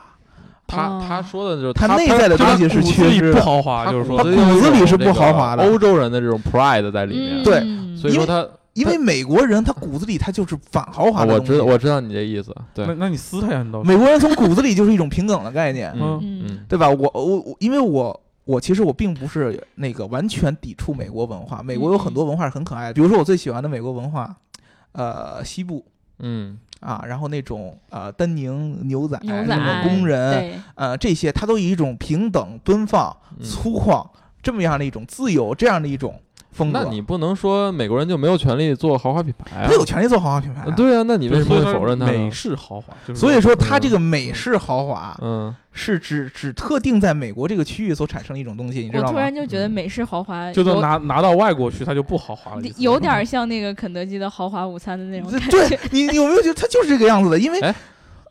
[0.66, 3.32] 他哦他说的就是他内在的东西是骨子里缺失。
[3.32, 8.46] 不豪华，就是说他骨子里是不豪华的欧洲人的这种 pride 在里面，对嗯所以说他
[8.78, 11.52] 因为美国人他骨子里他就是反豪华的东西。
[11.52, 16.88] 我知道我知道你这意思，对那，那你撕他呀，你倒是美国人从骨子里就是一种平等的概念，嗯对吧？
[16.88, 24.36] 我我我，因为我我其实我并不是那个完全抵触美国文化，美国有很多文化是很可爱的，比如说我最喜欢的美国文化，
[24.92, 25.84] 呃，西部
[26.20, 34.06] 嗯啊，然后那种呃丹宁牛仔、牛什么仔工人，对，呃，这些它都以一种平等、奔放、嗯粗犷。
[34.40, 36.22] 这么样的一种自由，这样的一种
[36.58, 36.80] 风格。
[36.82, 39.72] 那你不能说美国人就没有权利做豪华品牌啊他？
[39.72, 42.12] 有权利做豪华品牌对啊，那你为什么会否认他呢？
[42.12, 42.92] 美式豪华？
[43.06, 49.34] 就是所以说，它这嗯个美式豪华嗯，是指只特定在美国这个区域所产生的一种东西，你知道吗我突然？
[49.34, 52.62] 就觉得美式豪华就都有拿拿到外国去，它就不豪华了。
[52.76, 55.50] 有点像那个肯德基的豪华午餐的那种感觉。
[55.50, 57.38] 对你你有没有觉得它就是这个样子的？
[57.38, 57.74] 因为哎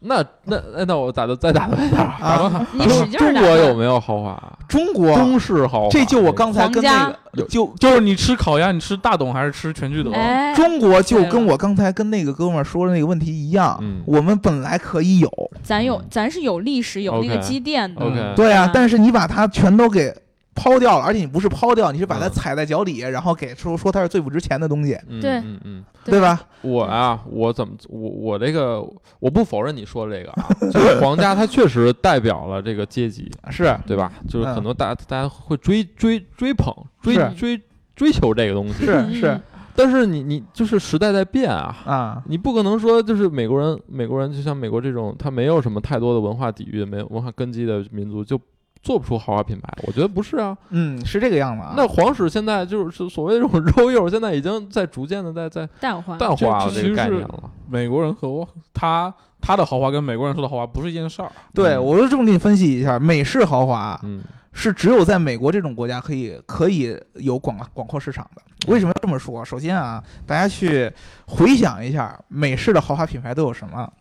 [0.02, 4.42] 那那那那我打的再打断一下，啊，你使劲儿中国有没有豪华？
[4.68, 10.12] 中国中式豪华，这就我刚才跟那个就就是你吃烤鸭，你吃大董还是吃全聚德？
[10.12, 14.02] 哎，中国就跟我刚才跟那个哥们儿说的那个问题一样，嗯。
[14.06, 15.30] 我们本来可以有，
[15.64, 18.34] 咱有咱是有历史有那个积淀的。
[18.36, 20.14] 对啊啊，但是你把它全都给
[20.58, 22.32] 抛掉了，而且你不是抛掉，你是把它嗯。
[22.32, 25.38] 踩在脚底下，然后给说说它是最不值钱的东西，嗯对。
[25.40, 26.20] 嗯嗯，对。
[26.20, 26.42] 吧？
[26.62, 28.82] 我啊，我怎么我我这个
[29.20, 34.12] 我不否认你说的这个啊， 就是皇家它确实代表了这个阶级，是，对吧？
[34.28, 37.62] 就是嗯很多大大家会追追追捧追追
[37.96, 39.14] 追求这个东西，是嗯。
[39.14, 39.40] 是。
[39.80, 41.76] 但是你你就是时代在变啊。
[41.86, 48.42] 啊，你不可能说就是美国人，美国人就像美国这种，他没有什么太多的文化底蕴、没有文化根基的民族，就
[48.88, 49.68] 做不出豪华品牌。
[49.86, 50.58] 我觉得不是啊。
[50.70, 51.74] 嗯，是这个样子啊。
[51.76, 56.16] 那皇室现在就是所谓的这种肉柚，现在已经在逐渐的在在淡化。
[56.16, 57.44] 淡化了这个概念了。
[57.70, 61.30] 美国人和我他他的豪华跟美国人说的豪华不是一件事儿。
[61.54, 64.22] 对嗯我就这么给你分析一下，美式豪华嗯
[64.54, 68.42] 是只有在美国这种国家可以可以有广广阔市场的。
[68.68, 69.46] 为什么要这么说？
[69.46, 70.92] 首先啊，大家去
[71.28, 73.92] 回想一下美式的豪华品牌都有什么。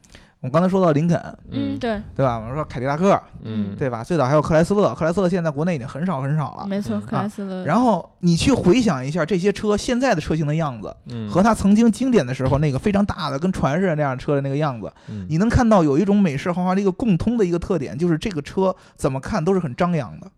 [0.47, 2.39] 我们刚才说到林肯，嗯，对，对吧？
[2.39, 4.05] 我们说凯迪拉克，嗯，对吧？
[4.05, 6.67] 最早还有克莱斯勒，克莱斯勒现在国内已经很少很少了。
[6.69, 7.65] 没错，嗯克莱斯勒。
[7.65, 20.31] 然后你去回想一下这些车现在的车型的样子，嗯和它曾经经典的时候那个非常大的跟船似的那样车的那个样子，嗯你能看到有一种美式豪华的一个共通的一个特点，就是这个车怎么看都是很张扬的，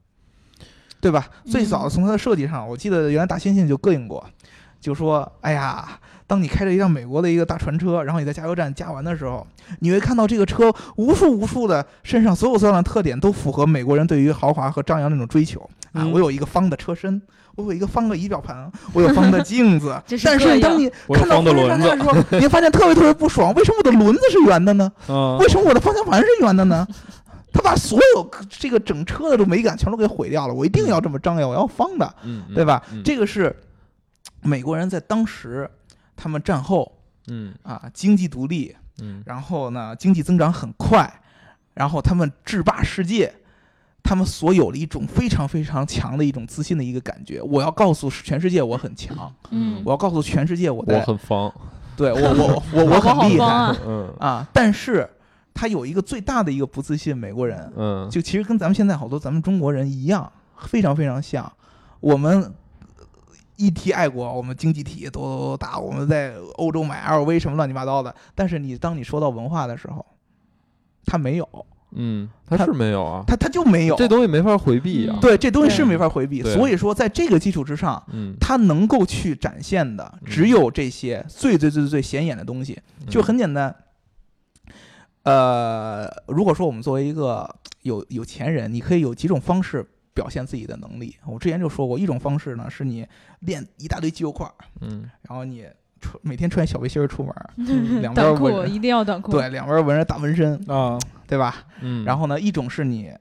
[1.03, 1.29] 对吧？
[1.45, 4.25] 嗯最早从它的设计上，我记得原来大猩猩就膈应过，
[4.81, 5.87] 就说：“哎呀，
[6.29, 9.45] 当你开着一辆美国的一个大船车，然后你在加油站加完的时候，
[9.81, 15.61] 你会看到这个车无数无数的身上所有所有的特点都符合美国人对于豪华和张扬那种追求
[15.93, 16.05] 啊！
[16.05, 17.21] 嗯我有一个方的车身。”
[17.59, 24.93] 我有一个方的仪表盘，我有方的镜子，是 但是当你看到方的轮子方向盘的时候， 你会发现特别特别不爽，为什么我的轮子是圆的呢？
[25.09, 26.87] 嗯为什么我的方向盘是圆的呢？
[27.53, 30.55] 他把所有这个整车的这种美感全都给毁掉了。
[30.55, 32.15] 我一定要这么张扬，我要方的，
[32.55, 32.81] 对吧？
[32.93, 33.53] 嗯这个是
[34.41, 35.69] 美国人在当时
[36.19, 36.93] 他们战后
[37.29, 37.55] 嗯。
[37.63, 39.23] 啊经济独立，嗯。
[39.25, 41.11] 然后呢经济增长很快，
[41.73, 43.33] 然后他们制霸世界。
[44.01, 49.83] 他们所有的一种非常非常强的一种自信的一个感觉，我要告诉全世界我很强，嗯。
[49.85, 51.53] 我要告诉全世界我很方，
[51.95, 54.15] 对我我我我很厉害嗯。
[54.19, 54.49] 啊！
[54.51, 55.07] 但是
[55.53, 61.53] 他有一个最大的一个不自信，美国人嗯，就其实跟咱们现在好多咱们中国人一样，非常非常像。
[62.01, 62.53] 我们呃
[63.59, 68.15] 一提爱国，我们经济体多多多大，我们在欧洲买 LV 什么乱七八糟的。
[68.35, 70.07] 但是你当你说到文化的时候，
[71.05, 73.97] 他没有，嗯，他他是没有啊，他他就没有。
[73.97, 75.21] 这东西没法回避啊嗯。
[75.21, 78.01] 对这东西是没法回避，所以说在这个基础之上。
[78.13, 83.75] 嗯，他能够去展现的嗯只有这些最最最最最显眼的东西，就嗯很简单。
[85.25, 89.85] 呃，如果说我们作为一个有有钱人，你可以有几种方式
[90.19, 91.15] 表现自己的能力。
[91.25, 93.07] 我之前就说过，一种方式呢是你
[93.41, 95.65] 练一大堆肌肉块儿，嗯然后你
[96.01, 99.31] 穿每天穿小背心儿出门嗯， 两边短裤纹一定要短裤。
[99.31, 101.55] 对，两边纹着大纹身，啊，对吧？
[101.83, 103.13] 嗯，然后呢，一种是你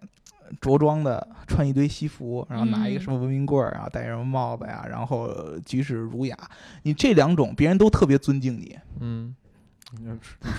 [0.60, 5.29] 着装的穿一堆西服，然后拿一个嗯什么文明棍儿啊，戴什么帽子呀，然后
[5.65, 6.36] 举止儒雅。
[6.83, 8.75] 你这两种，别人都特别尊敬你。
[8.99, 9.36] 嗯
[9.91, 10.06] 你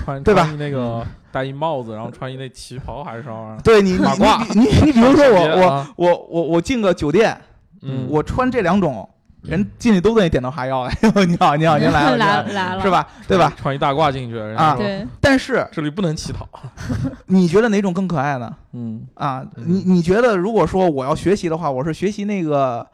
[0.05, 3.61] 穿对吧那个戴一帽子，然后穿一那旗袍还是啥玩意儿？
[3.62, 7.38] 对你，你马褂你你比如说我 我啊我我我进个酒店，
[7.83, 9.07] 嗯，我穿这两种，
[9.43, 11.25] 人进去都给你点头哈腰哎呦。
[11.27, 12.17] 你好，你好，您来了，
[12.49, 12.91] 来了，是？
[12.91, 13.07] 吧？
[13.29, 13.53] 对吧？
[13.57, 16.49] 穿一大褂进去，啊对，但是这里不能乞讨。
[17.27, 18.51] 你觉得哪种更可爱呢？
[18.73, 22.87] 嗯，啊，嗯你你觉得如果说我要学习的话，我是学习那个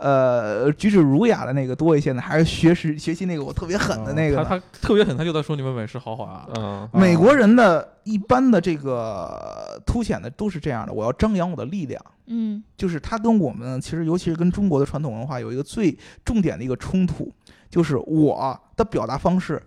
[0.00, 6.48] 呃举止儒雅的那个多一些呢，还是学识学习那个我特别狠的那个他他特别狠，他就在说你们美式豪华。
[6.56, 12.02] 嗯美国人的一般的这个凸显的都是这样的，我要张扬我的力量。
[12.26, 17.32] 嗯就是他跟我们其实，尤其是跟中国的传统文化有一个最重点的一个冲突，
[17.68, 19.60] 就是我的表达方式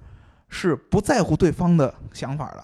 [0.49, 2.63] 是不在乎对方的想法的。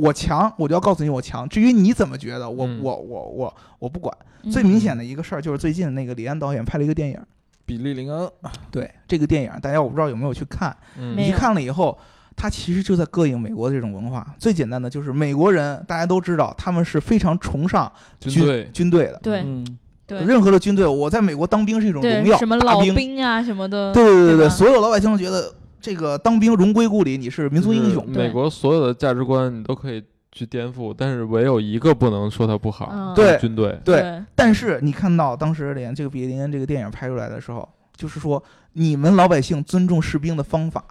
[0.00, 1.48] 我强，我就要告诉你我强。
[1.48, 2.80] 至于你怎么觉得，我、嗯。
[2.82, 4.16] 我我我我不管。
[4.42, 4.50] 嗯。
[4.50, 7.18] 最明显的一个事儿就是最近那个李安导演拍了一个电影，
[7.66, 8.30] 比利林恩，
[8.70, 11.98] 对这个电影，大家我不知道有没有去看，嗯你看了以后，
[12.36, 14.26] 他其实就在膈应美国的这种文化。
[14.38, 19.78] 最简单的就是美国人，大家都知道他们是非常崇尚军队军队的，对，嗯。
[20.06, 20.24] 对。
[20.24, 28.04] 任何的军队，我在美国当兵是一种荣，耀，什么老兵，兵啊什么的，对对对对，所有老百姓都觉得这个当兵荣归故里，你是民族英雄。
[28.12, 33.78] 对美国所有的价值观你都可以去颠覆，但是唯有一个不能说它不好，嗯就是对军队。
[33.84, 40.84] 对，但是你看到当时连这个《比利林恩》这个电影拍出来的时候，就是说你们老百姓尊重士兵的方法，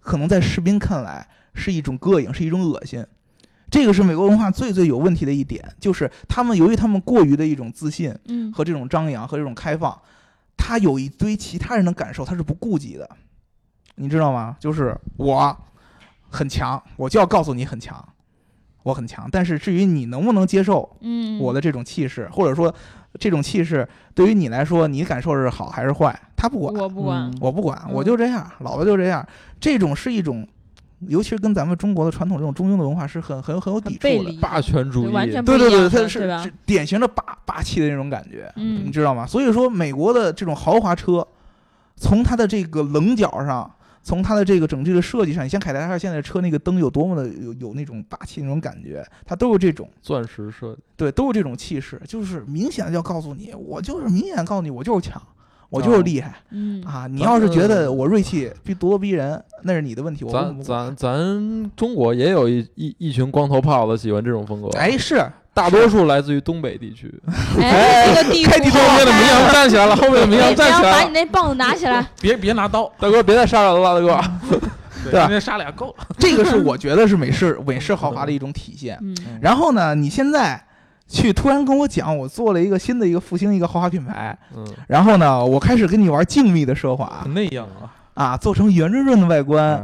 [0.00, 3.04] 可能在士兵看来是一种膈应，是一种恶心。
[3.70, 9.98] 这个是美国文化最最有问题的一点，就是他们由于他们过于的一种自信嗯，和这种张扬和这种开放，
[10.58, 13.08] 他有一堆其他人的感受他是不顾及的，
[13.96, 14.56] 你知道吗？
[14.58, 15.56] 就是我
[16.28, 18.02] 很强，我就要告诉你很强，
[18.82, 19.28] 我很强。
[19.30, 22.74] 但是至于你能不能接受嗯，我的这种气势，或者说
[23.18, 29.26] 这种气势对于你来说，你感受是好还是坏，他不管，我不管嗯，我不管，嗯我就这样，老子就这样。
[29.60, 30.48] 这种是一种，
[31.00, 34.32] 尤其是跟咱们中国的传统这种中庸的文化是很很很有抵触的。
[34.40, 39.26] 霸权主义，对对对它是典型的霸霸气的那种感觉，嗯你知道吗？
[39.26, 41.26] 所以说，美国的这种豪华车，
[41.96, 43.70] 从它的这个棱角上，
[44.02, 49.88] 从它的这个整体的设计上，你像凯迪拉克现在的车那个灯有多么的有有那种霸气那种感觉，它都有这种。
[50.02, 50.80] 钻石设计。
[50.96, 55.20] 对，都有这种气势，就是明显的就要告诉你，我就是明显告诉你，我就是强，
[55.70, 57.06] 我就是厉害、嗯啊！
[57.06, 67.12] 你要是觉得我锐气逼咄咄逼人，那是你的问题，我咱咱咱中国也有一一一群光头炮子喜欢这种风格，哎是大多数来自于东北地区。
[67.60, 70.92] 哎，这个地图开地图后面的民谣站起来了， 后面的民谣站起来了。
[70.92, 74.20] 把你那棒子拿起来， 别别拿刀，大哥，别再杀人了，大哥。
[75.04, 75.22] 对吧？
[75.22, 76.06] 今天杀俩够了。
[76.16, 78.96] 这个是我觉得是美式 美式豪华的一种体现。
[79.02, 79.16] 嗯。
[79.40, 80.62] 然后呢，你现在
[81.08, 87.26] 去突然跟我讲，我做了一个新的一个复兴一个豪华品牌，嗯，然后呢，我开始跟你玩静谧的奢华。
[87.34, 89.80] 那样啊，啊，做成圆润润的外观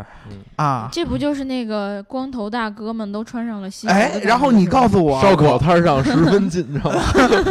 [0.56, 6.92] 哎啊，这不就是那个光头大哥们都穿上了西服哎然后你告诉我烧烤摊上十分紧张。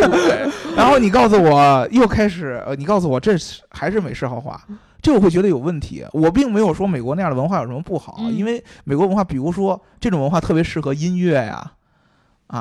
[0.75, 4.61] 然后你告诉我又开始，呃，你告诉我这是还是美式豪华，
[5.01, 6.05] 这我会觉得有问题。
[6.11, 11.71] 我并没有说美国那样的文化有什么不好，嗯因为美国文化，比如说这种文化特别适合音乐呀，啊，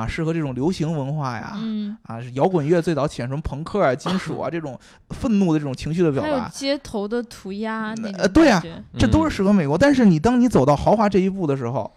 [0.07, 1.53] 适合这种流行文化呀。
[1.55, 4.77] 嗯，啊，是摇滚乐最早起源什么朋克啊、金属啊 这种
[5.09, 8.61] 愤怒的这种情绪的表还有达，街头的涂鸦那呃对啊
[8.97, 9.77] 这都是适合美国。
[9.77, 11.91] 但是你当你走到豪华这一步的时候，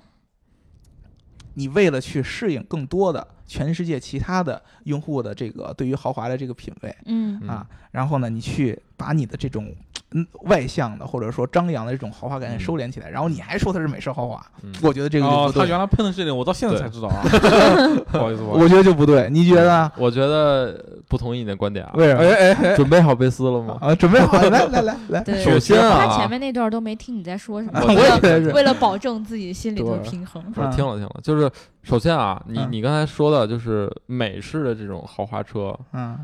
[1.54, 9.74] 你为了去适应更多的全世界其他的用户的这个对于豪华的这个品味，嗯啊，然后呢，你去把你的这种
[10.12, 12.60] 嗯外向的或者说张扬的这种豪华感嗯。
[12.60, 14.72] 收敛起来，然后你还说它是美式豪华，嗯。
[14.82, 17.22] 我觉得这个就哦，不对，他原来喷的这个，我到现在才知道啊。
[18.10, 19.92] 不好意思，不好意我觉得就不对，你觉得呢？
[19.96, 21.92] 我觉得不同意你的观点啊。
[21.94, 22.22] 为什么？
[22.22, 23.78] 哎哎哎，准备好贝斯了吗？
[23.80, 30.70] 啊，准备好，来 来来来，对，首先啊他前面那段都没听你在说什么，我我为了也觉得是，为了保证自己心里头的平衡，不是嗯。
[30.72, 31.50] 听了听了，就是
[31.82, 32.68] 首先啊，你嗯。
[32.70, 36.18] 你刚才说的就是美式的这种豪华车，嗯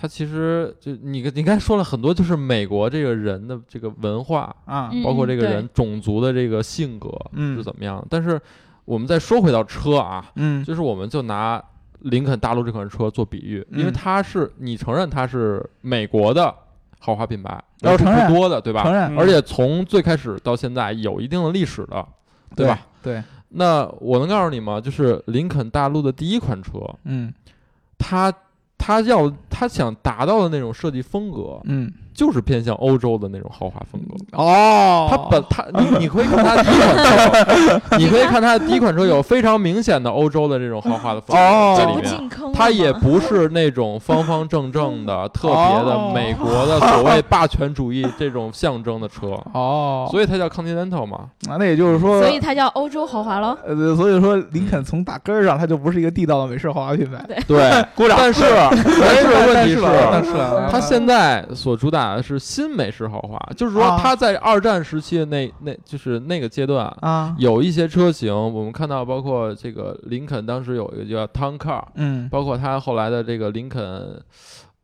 [0.00, 8.06] 它其实就你你刚才说了很多，就是美国这个人的这个文化，啊嗯包括这个人种族的这个性格嗯是怎么样。
[8.08, 8.40] 但是
[8.84, 11.60] 我们再说回到车啊，嗯就是我们就拿
[12.02, 16.54] 林肯大陆这款车做比喻，因为嗯它是你承认它是美国的
[17.00, 18.84] 豪华品牌，我承认不多的，对吧？
[18.84, 22.06] 承认嗯而且从最开始到现在有一定的历史的，
[22.54, 22.86] 对吧？？
[23.02, 24.80] 对，那我能告诉你吗？
[24.80, 27.34] 就是林肯大陆的第一款车，嗯
[27.98, 28.32] 它
[28.78, 34.42] 他要他想达到的那种设计风格，嗯，就是偏向欧洲的那种豪华风格。
[34.42, 42.28] 哦，它本它你你可以看它第一款车，你可以看它的第一款车有非常明显的欧洲的这种豪华的风格在里面。
[42.52, 51.18] 它也不是那种方方正正的、特别的哦美国的所谓霸权主义这种象征的车，哦，所以它叫 Continental 嘛。
[51.48, 53.56] 啊那也就是说，所以它叫欧洲豪华喽。
[53.64, 57.24] 呃，所以说林肯从打根儿上，它就不是一个地道的美式豪华品牌。
[57.46, 58.42] 对， 鼓掌但是
[59.00, 63.98] 但是问题是， 但是啊它现在所主打的是新美式豪华，就是说啊。
[64.00, 74.22] 它在二战时期的那那就是那个阶段，啊，有一些车型，我们看到包括这个林肯当时有一个叫 Town Car，嗯包括它后来的这个林肯，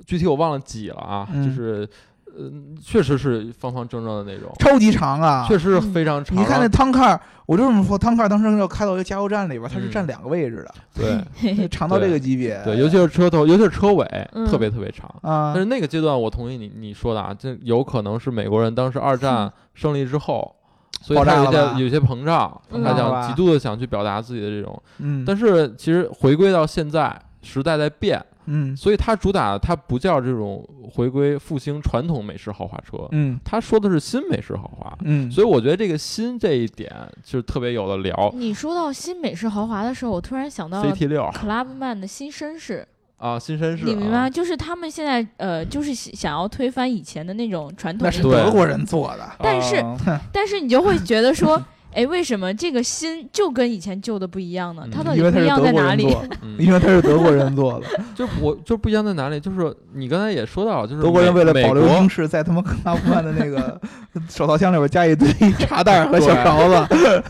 [0.06, 1.44] 具体我忘了几了啊，嗯。
[1.44, 1.88] 就是。
[2.38, 5.44] 嗯，确实是方方正正的那种，超级长啊！
[5.48, 6.36] 确实是非常长。
[6.36, 10.74] 你看那然后汤卡儿，我就这么说，汤卡儿当时要开到一个加油站里边，它是嗯占两个位置的，
[11.36, 12.60] 对长到这个级别。
[12.64, 15.08] 对，尤其是车头，尤其是车尾，嗯特别特别长。
[15.22, 20.54] 啊但是，那个阶段，我同意你你说的啊，这有可能是美国人当时二战胜利之后，
[21.00, 24.82] 所以爆他有些有些膨胀，嗯他想极度的想去表达自己的这种。
[24.98, 28.76] 嗯，但是其实回归到现在，时代在变，嗯。
[28.76, 33.38] 所以它主打的它不叫这种回归复兴传统美式豪华车，嗯。
[33.44, 34.96] 他说的是新美式豪华。
[35.04, 36.90] 嗯，所以我觉得这个新这一点
[37.22, 38.32] 就是特别有的聊。
[38.34, 41.22] 你说到新美式豪华的时候，我突然想到了 CT 六。
[41.34, 42.86] Clubman 的新绅士，
[43.18, 44.28] 啊，新绅士，你明白？
[44.30, 49.30] 就是他们现在呃，就是想想要推翻以前的那种传统那是德国人做的。
[49.38, 51.62] 但是啊但是你就会觉得说，
[51.94, 54.82] 哎，为什么这个新就跟以前旧的不一样呢？
[54.84, 56.04] 嗯它到底不一样在哪里？
[56.58, 57.86] 因为他是德国人做的。
[58.14, 59.38] 就我就不一样在哪里？
[59.40, 63.80] 就是你刚才也说到了，就是德国人为了保留英式，在他们阿富汗的那个
[64.28, 65.28] 手套箱里边加一堆
[65.58, 67.22] 茶袋和小勺子，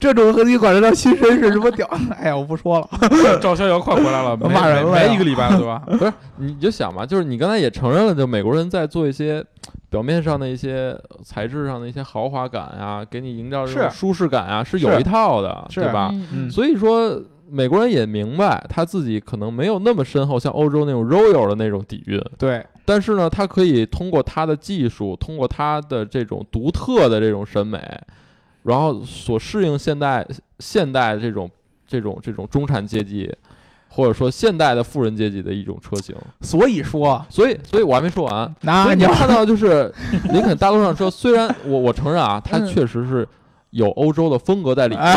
[0.00, 1.88] 这种和你管这叫新绅士，什么屌？
[2.18, 3.38] 哎呀，我不说了。
[3.40, 5.82] 赵逍遥快回来了，没骂人了呀没没一个礼拜了，对吧？
[5.86, 9.44] 不是，你就想嘛，就是你刚才也承认了，就美国人在做一些
[9.90, 16.14] 表面上的一些材质上的一些豪华感啊，给你营造这种舒适感啊，是有一套的，对吧？
[16.50, 27.80] 所以说，美国人也明白他自己可能没有那么深厚，像欧洲那种 royal 的那种底蕴，对，但是呢，他可以通过他的技术，通过他的这种独特的这种审美，
[28.62, 30.24] 然后所适应现代
[30.60, 31.50] 现代这种
[31.84, 33.28] 这种这种中产阶级，
[33.90, 36.16] 或者说现代的富人阶级的一种车型。
[36.40, 38.44] 所以说，所以，所以我还没说完。
[38.44, 39.92] 所那你要以你看到就是
[40.32, 43.28] 林肯大陆上车，虽然 我我承认啊，它嗯确实是
[43.70, 45.16] 有欧洲的风格在里面，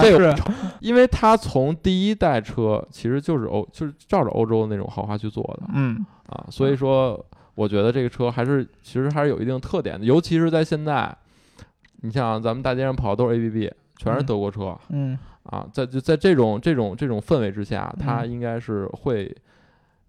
[0.00, 0.34] 这个
[0.80, 5.68] 因为它从第一代车其实就是欧就是照着欧洲的那种豪华去做的。
[5.74, 6.04] 嗯。
[6.26, 7.22] 啊，所以说
[7.54, 11.14] 我觉得这个车还是其实还是有一定特点的，尤其是在现在，
[12.00, 14.26] 你像咱们大街上跑的都是 ABB，全是嗯。
[14.26, 19.34] 德国车、嗯啊，在就在这种这种这种氛围之下，它嗯应该是会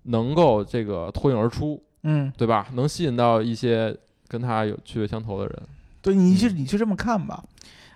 [0.04, 2.67] 能够这个脱颖而出，嗯，对吧？
[2.74, 3.95] 能吸引到一些
[4.28, 5.62] 跟他有趣味相投的人。
[6.02, 7.43] 对，你就你就这么看吧。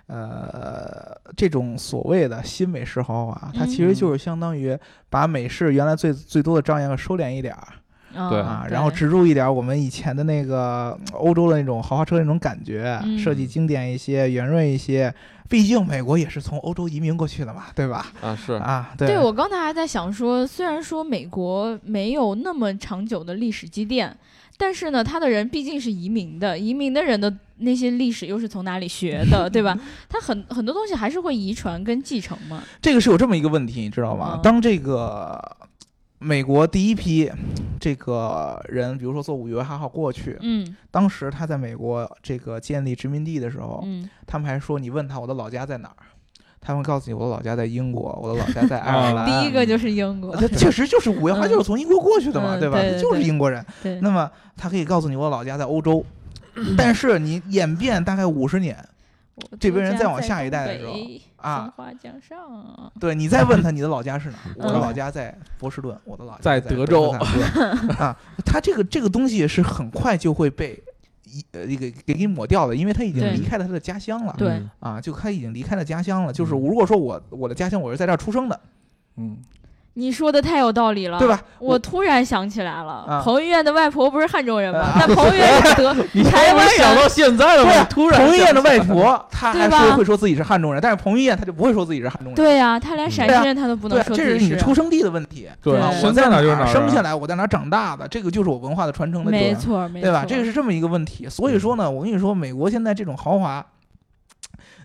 [0.06, 4.76] 呃，这种所谓的新美式豪华，它其实嗯就是相当于
[5.08, 7.68] 把美式原来最最多的张扬收敛一点儿
[8.12, 15.12] 对啊，然后植入一点我们以前的那个欧洲的那种豪华车那种感觉，嗯设计经典一些，圆润一些。
[15.48, 18.06] 毕竟美国也是从欧洲移民过去的嘛，对吧？
[18.20, 24.16] 啊，是啊，对，对我刚才还在想说，虽然说美国没有那么长久的历史积淀，
[24.56, 29.76] 但是呢，他的人毕竟是移民的，移民的人的那些历史又是从哪里学的，对吧？
[30.08, 32.62] 他很很多东西还是会遗传跟继承嘛。
[32.80, 34.34] 这个是有这么一个问题，你知道吗？
[34.36, 35.56] 嗯当这个
[36.22, 37.30] 美国第一批
[37.80, 45.96] 这个人，比如说坐五月八号过去，嗯当时他在美国这个建立殖民地的时候，嗯他们还说你问他我的老家在哪儿，
[46.60, 49.24] 他们告诉你我的老家在英国，我的老家在爱尔兰。
[49.42, 52.78] 第一个就是英国，他 确实就是五月花嗯就是从英国过去的嘛，嗯对吧？
[53.00, 53.64] 就是英国人。
[54.02, 56.04] 那么他可以告诉你我的老家在欧洲，
[56.76, 58.99] 但是你演变大概五十年，我
[59.58, 60.94] 这边人再往下一代的时候
[61.36, 67.10] 啊松花江上，对你再问他你的老家是哪，我的嗯老家在波士顿，我的老家在在德州
[67.98, 70.82] 啊，他这个这个东西是很快就会被
[71.24, 74.34] 一呃一个给给抹掉的，因为他已经离开了他的家乡了。
[74.36, 76.32] 对嗯啊，就他已经离开了家乡了。
[76.32, 78.60] 就是嗯如果说我我的家乡我是在这儿出生的，
[79.16, 79.38] 嗯，
[79.94, 81.26] 你说的太有道理了，对？
[81.26, 81.40] 吧？
[81.58, 84.96] 我突然想起来了，啊彭于晏的外婆不是汉中人吗啊？
[85.00, 85.92] 但彭于晏是德
[86.30, 92.34] 台湾人，到现在了对呀，突然彭于晏的外婆，他还对吧说会说自己是汉中人，但是彭于晏他就不会说自己是汉中人。
[92.34, 95.48] 对呀、他连陕西人他都不能对，说这是自己你出生地的问题。
[95.60, 100.24] 对吧，我在哪就是哪啊，生下来，我在哪长大的，这个就是我文化的传承的没就是错，没错，对吧？
[100.26, 101.28] 这个是这么一个问题。
[101.28, 103.64] 所以说呢，我跟你说，美国现在这种豪华，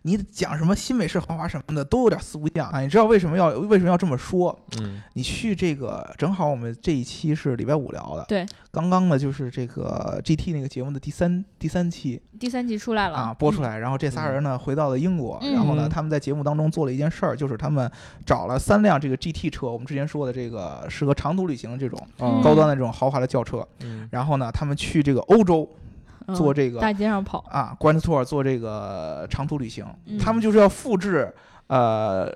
[0.05, 2.79] 你讲什么新美式豪华什么的，都有点四不像啊。
[2.79, 4.55] 你知道为什么要为什么要这么说？
[4.79, 5.01] 嗯。
[5.13, 13.17] 你去这个，正好我们这一期是礼拜五聊的，对，刚刚呢就是这个 GT 那个节目的第三第三期第三期出来了。
[13.17, 15.53] 啊播出来，然后这仨人呢回到了英国，嗯。
[15.53, 15.89] 然后呢嗯。
[15.89, 17.91] 他们在节目当中做了一件事儿，就是他们
[18.23, 22.43] 找了三辆这个 GT 车，我们之前说的这个适合长途旅行的这种嗯。
[22.43, 24.07] 高端的这种豪华的轿车，嗯。
[24.11, 25.84] 然后呢他们去这个欧洲嗯
[26.33, 31.33] 做这个大街上跑，啊 Grand Tour 做这个长途旅行，嗯他们就是要复制
[31.67, 32.33] 呃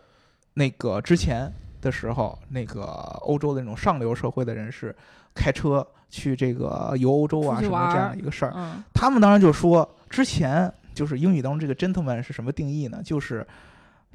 [0.53, 2.83] 那个之前的时候那个
[3.21, 4.95] 欧洲的那种上流社会的人士
[5.33, 8.53] 开车去这个游欧洲啊什么这样一个事儿。
[8.55, 13.01] 嗯他们当然就说之前就是英语当中这个 gentleman 是什么定义呢？
[13.03, 13.47] 就是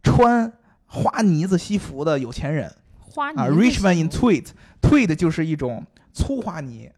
[0.02, 0.52] 穿
[0.86, 6.90] 花呢子西服的有钱人啊花呢啊，rich man in tweed，tweed 就是一种粗花呢。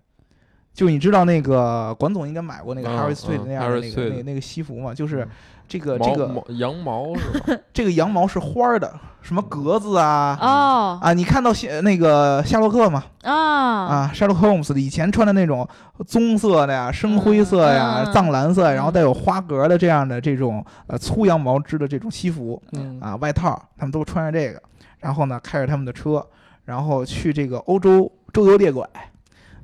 [0.76, 5.28] 就你知道那个管总应该买过那个嗯 Harry Street 嗯那样的那个那那个西服嘛，就是嗯。
[5.68, 7.58] 这个这个羊毛是吧？
[7.74, 8.88] 这个羊毛是花儿的，
[9.20, 10.38] 什么格子啊？
[10.40, 10.96] 哦。
[11.02, 11.12] 啊！
[11.12, 13.02] 你看到夏那个夏洛克嘛？
[13.24, 13.34] 啊。
[13.34, 15.68] 啊，Sherlock Holmes 以前穿的那种
[16.06, 23.00] 棕色的呀、深灰色呀、藏蓝色，然后嗯带有花格的这样的这种呃粗羊毛织的这种西服嗯。
[23.00, 24.62] 啊、外套，他们都穿着这个，
[25.00, 26.24] 然后呢开着他们的车，
[26.64, 29.02] 然后去这个欧洲周游列拐，啊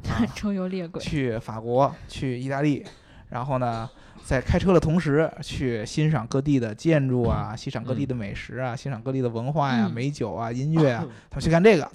[0.35, 2.85] 周游列国，去法国、去意大利，
[3.31, 3.89] 然后呢，
[4.25, 9.93] 在开车的同时去欣赏各地的建筑啊，欣赏各地的美食啊，欣赏各地的文化呀、嗯。
[9.93, 11.91] 美酒啊、音乐啊， 他们去干这个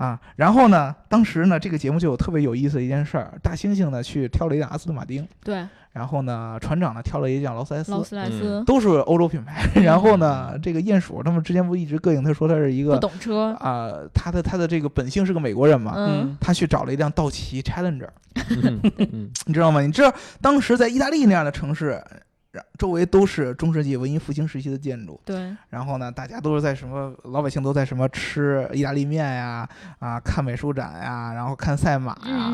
[0.00, 0.18] 啊。
[0.36, 9.68] 然后呢，当时呢，这个节目就有特别有意思的一件事儿，大猩猩呢去挑了一辆阿斯顿马丁，对，然后呢，船长呢挑了一辆劳斯莱斯，劳斯莱斯都是欧洲品牌。
[9.82, 18.08] 然后呢，这个鼹鼠他们之前不一直膈应他说他是一不个懂车，啊、他的他的这个本性是个美国人嘛，嗯，他去找了一辆道奇 Challenger，
[19.46, 19.80] 你知道吗？
[19.80, 22.04] 你知道当时在意大利那样的城市，然
[22.76, 32.52] 周围都是中世纪文艺复兴时期的建筑，对，然后呢，大家都是在什么老百姓都在什么吃意大利面呀，啊，看美术展呀，然后看赛马呀，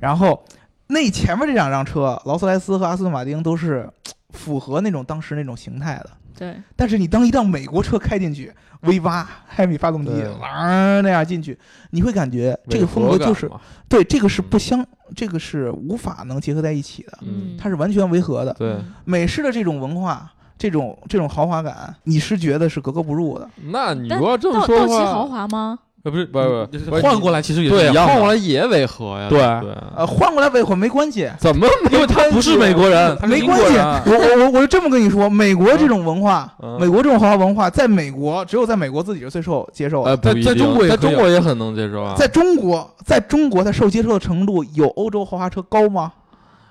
[0.00, 0.44] 然后
[0.88, 3.88] 那前面这两辆车，劳斯莱斯和阿斯顿马丁都是
[4.30, 6.10] 符合那种当时那种形态的。
[6.38, 10.10] 嗯，对，但是你当一辆美国车开进去，V 八 海米发动机，
[10.42, 11.58] 啊那样进去，
[11.90, 13.50] 你会感觉这个风格就是
[13.88, 14.84] 对这个是不相，
[15.16, 18.52] 这个是无法能结合在一起的，嗯它是完全违和的。
[18.54, 23.48] 对，嗯美式的这种文化，这种这种豪华感，你是觉得是格格不入的。
[23.70, 25.78] 那你但如果这么道说的话，道奇豪华吗？
[26.04, 29.38] 呃不是不是不是换过来其实也是对一样的，换过来也违和呀，对。
[29.38, 33.76] 对，呃，换过来违和没关系，怎么因为他不是美国人，没关系。
[33.76, 36.78] 我我我我就这么跟你说，美国这种文化，嗯。
[36.80, 40.16] 美国这种豪华文化，在美国只有在美国自己是最受接受的。
[40.18, 46.12] 在在中国在中国也很能接受啊，在中国，在中国它受接受的程度有欧洲豪华车高吗？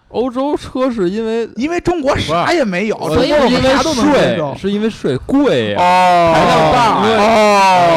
[0.10, 4.54] 欧洲车是因为因为中国啥也没有，所以中国我觉得啥都能接受。
[4.54, 4.58] 税。
[4.62, 6.34] 是因为税贵呀，哦。
[6.34, 7.04] 排量大。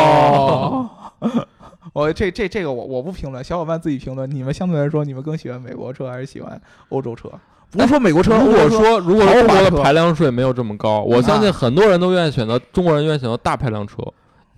[0.00, 0.79] 哦。
[1.92, 4.30] 我这这这个我我不评论，小伙伴自己评论。
[4.30, 7.30] 你们相对来说，你们更喜欢美国车还是喜欢欧洲车？
[7.70, 14.02] 不是说美国车， 如果说如果说中国的排量税没有这么高，我相信很多人都愿意选择中国人愿意选择大排量车，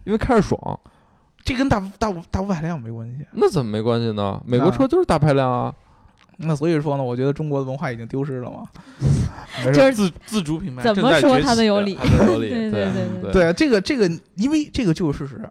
[0.05, 0.59] 因为开着爽。
[1.45, 3.27] 这跟大大大五百辆没关系。
[3.33, 4.41] 那怎么没关系呢？
[4.47, 5.75] 美国车就是大排量啊。
[6.39, 8.63] 那所以说呢，我觉得中国的文化已经丢失了嘛。
[9.65, 12.93] 没事就是自自主品牌怎么说他都有理，对对对
[13.23, 15.49] 对对这个这个，因为这个就是事实。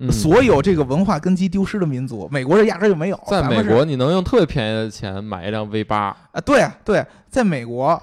[0.00, 3.20] 嗯所有这个文化根基丢失的民族，美国人压根儿就没有。
[3.26, 8.00] 在美国你能用特别便宜的钱买一辆 V 八，啊，对啊对，在美国，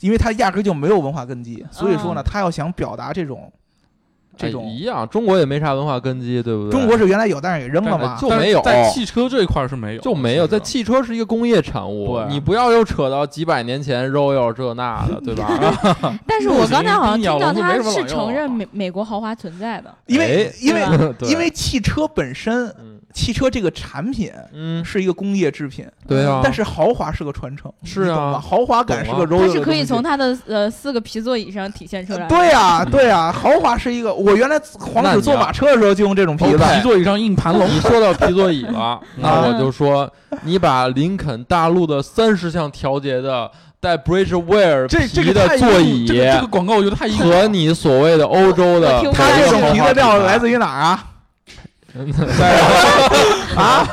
[0.00, 3.52] 因为他压根儿就没有文化根基，所以说呢，嗯他要想表达这种
[4.36, 6.72] 这哎种，一样，中国也没啥文化根基，对不对？
[6.72, 8.16] 中国是原来有，但是给扔了嘛。
[8.20, 15.48] 就没有在汽车这一块儿是没有，就没有，在汽车是一个工业产物，对你不要又扯到几百年前 Royal 这那的，对吧？
[16.26, 20.82] 但是我刚才好像听到他是承认美美国豪华存在的，因为哎因为
[21.30, 28.38] 因为汽车本身，嗯汽车这个产品嗯，是一个工业制品，对啊，但是豪华是个传承，是啊。
[28.38, 32.18] 豪华感是个它是可以从它它的呃四个皮座椅上体现出来。
[32.18, 32.28] 的。
[32.28, 39.46] 对啊对啊，豪华是一个，我原来皇室坐马车的时候就用这种皮子，皮座椅上硬盘龙，你说到皮座椅了， 那啊。
[39.46, 40.12] 我就说，
[40.42, 43.50] 你把林肯大陆的三十项调节的
[43.80, 47.48] 带 Bridge Wear 这这皮的个座椅这个这个广告我觉得太硬和。
[47.48, 51.04] 你所谓的欧洲的它这种皮的料来自于哪儿啊？
[53.56, 53.86] 啊，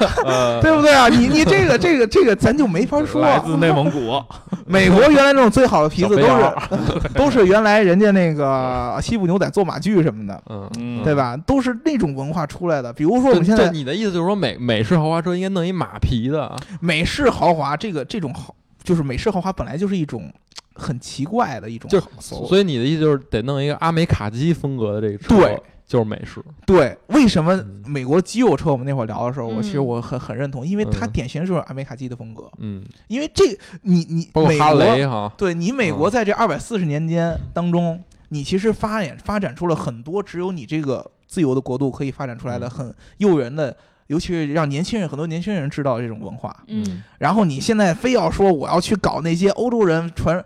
[0.61, 1.07] 对不对啊？
[1.09, 3.21] 你你这个这个这个咱就没法说。
[3.21, 4.21] 来自内蒙古，
[4.65, 11.37] 美国原来那种最好的皮子都小是 都是原来人家那个西部牛仔做马具什么的，嗯，嗯对吧？
[11.45, 12.91] 都是那种文化出来的。
[12.91, 16.55] 比如说我们现在你的意思就是说美美式豪华车应该弄一马皮的啊？
[16.81, 20.29] 美式豪华，这个这种豪就是美式豪华本来就是一种
[20.75, 26.43] 很奇怪的一种就所以你的意思就是得弄一个阿美卡基风格的这个车，对，就是美式。
[26.65, 32.49] 对，为什么嗯美国肌肉车我们那会儿聊的时候，我其实嗯我很很认同，因为它嗯典型就是阿美卡基的风格。
[32.59, 33.43] 嗯，因为这
[33.81, 43.75] 你你包括哈美国雷哈，对你美国嗯在这二百四十年间当中，你其实发展发展出了很多只有你这个自由的国度可以发展出来的嗯很诱人的，
[44.07, 46.63] 尤其是让年轻人很多年轻人知道这种文化。
[46.67, 50.43] 嗯，然后你现在非要说我要去搞那些欧洲人传，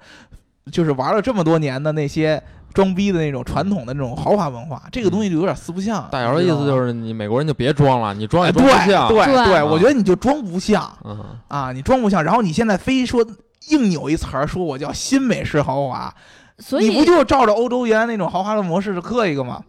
[0.71, 2.41] 就是玩了这么多年的那些
[2.73, 6.07] 装逼的那种传统的那种豪华文化，这个东西就有点四不像。
[6.11, 9.07] 大姚的意思就是是你美国人就别装了，你装哎，也装不像。
[9.07, 12.23] 对对对，啊我觉得你就装不像嗯，啊，你装不像。
[12.23, 13.25] 然后你现在非说
[13.69, 16.13] 硬扭一词儿，说我叫新美式豪华，
[16.59, 19.61] 所以你不就照着欧洲原来那种豪华的模式刻一个吗？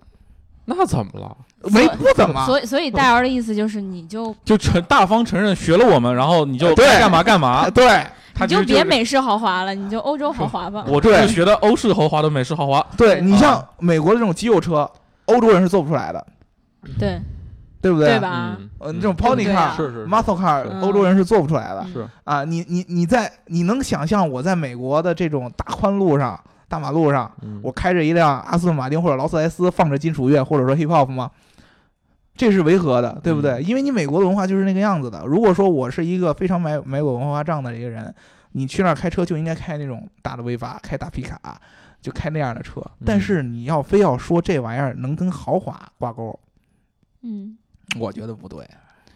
[0.77, 1.37] 那怎么了？
[1.71, 7.71] 没不怎么，所以所以大姚的意思就是你就 就承大方承认学了我们，然后你就对该干嘛干嘛啊。
[7.75, 8.05] 对
[8.41, 10.85] 你就别美式豪华了，你就欧洲豪华吧。
[10.87, 14.89] 我这是学的欧式豪华的美式豪华，对，你啊像美国的这种肌肉车，
[15.25, 16.25] 欧洲人是做不出来的，
[16.99, 17.21] 对
[17.81, 18.11] 对不对？
[18.11, 18.57] 对吧？
[18.61, 22.45] 嗯呃，这种嗯 pony car、是是 muscle car，嗯欧洲人是做不出来的嗯是啊！
[22.45, 26.39] 你你你在你能想象我在美国的这种大宽路上、
[26.69, 31.31] 大马路上，嗯我开着一辆阿斯顿马丁或者劳斯莱斯，放着金属乐或者说 hip hop 吗？
[32.37, 33.53] 这是违和的，对不对？
[33.55, 35.25] 嗯因为你美国的文化就是那个样子的。
[35.27, 38.14] 如果说我是一个非常买买过文化账的一个人，
[38.53, 41.61] 你去那儿开车就应该开那种大的威法，开大皮卡，
[42.01, 42.81] 就开那样的车。
[43.05, 46.39] 但嗯是你要非要说这玩意儿能跟豪华挂钩，
[47.23, 47.59] 嗯，
[47.99, 48.64] 我觉得不对。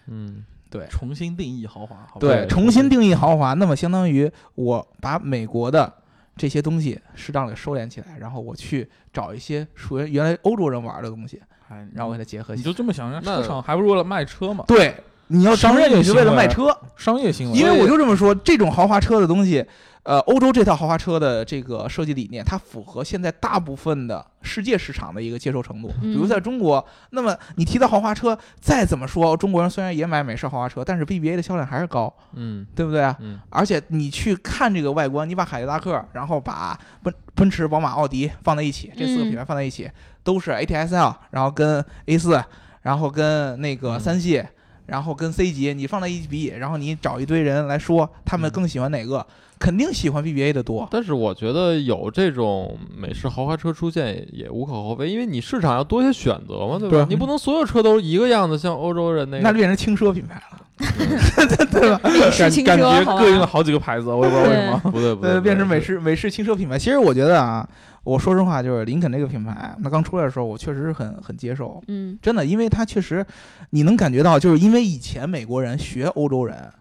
[0.09, 5.93] 嗯对重新定义豪华，对重新定义豪华，那么相当于我把美国的
[6.37, 12.73] 这些东西适当的收敛起来，然后我去找一些属于原来欧洲人玩的东西，哎，然后给它结合你起来。
[12.73, 14.95] 就这么想，那车厂还不是为了卖车嘛，对，
[15.33, 17.59] 你要商业你是为了卖车，商业行为。
[17.59, 19.65] 因为我就这么说，这种豪华车的东西，
[20.03, 25.89] 呃，欧洲这套豪华车的这个设计理念，它符合现在大部分的世界市场的一个接受程度。
[26.01, 33.17] 比如嗯在中国，那么你提到豪华车，再怎么说，中国人虽然也买美式豪华车，但是 BBA 的销量还是高，嗯对不对啊？
[33.21, 39.91] 嗯而且你去看这个外观，你把凯迪拉克，然后把奔奔驰、宝马、奥迪放在一起，这四个嗯品牌放在一起，
[40.23, 42.43] 都是 ATS-L，然后跟 A 四
[42.83, 44.45] 然后跟那个嗯三系，
[44.93, 49.27] 然后跟 C 级，你放在一起比，然后你找一堆人来说，他们嗯更喜欢哪个？
[49.59, 50.87] 肯定喜欢 BBA 的多。
[50.91, 56.97] 但是我觉得有这种美式豪华车出现也也无可厚非，因为你市场要多一些选择嘛，对吧？
[56.99, 59.43] 对你不能所有车都是一个样子，像欧洲人那个。
[59.43, 60.59] 那就变成轻奢品牌了，
[61.73, 62.01] 对吧？
[62.05, 63.05] 美式轻感觉？
[63.17, 64.79] 各用了好几个牌子，我也不知道为什么。
[64.91, 66.79] 不对不对，呃，不对变成美式美式轻奢品牌。
[66.79, 67.67] 其实我觉得啊，
[68.05, 71.83] 我说实话，就是林肯这个品牌，那刚出来的时候，我确实是很很接受。
[71.87, 73.25] 嗯真的，因为它确实，
[73.71, 76.73] 你能感觉到，就是因为以前美国人学欧洲人，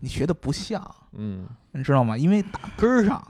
[0.00, 2.18] 你学的不像，嗯你知道吗？
[2.18, 3.22] 因为打根儿上，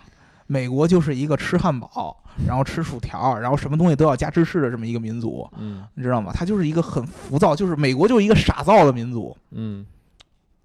[0.46, 2.16] 美国就是一个吃汉堡，
[2.46, 6.32] 然后吃薯条，然后什么东西都要加芝士的这么一个民族，嗯你知道吗？
[6.34, 9.84] 它就是一个很浮躁，就是美国就是一个傻造的民族，嗯，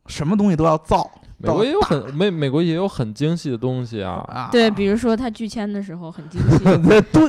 [0.08, 1.10] 什么东西都要造。
[1.42, 4.24] 美国也有很美美国也有很精细的东西啊。
[4.28, 7.24] 啊，对，比如说他拒签的时候很精细， 对对，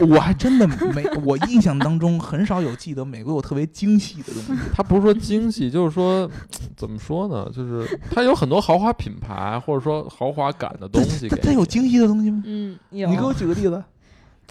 [0.00, 4.62] 我 我还真的没，我印象当中很少有记得美国有特别精细的东西。
[4.72, 6.28] 他不是说精细，就是说
[6.74, 7.46] 怎么说呢？
[7.54, 11.42] 就是他有很多豪华品牌，或者说豪华感的东西给你。
[11.42, 12.42] 它它有精细的东西吗？
[12.46, 13.82] 嗯，有你给我举个例子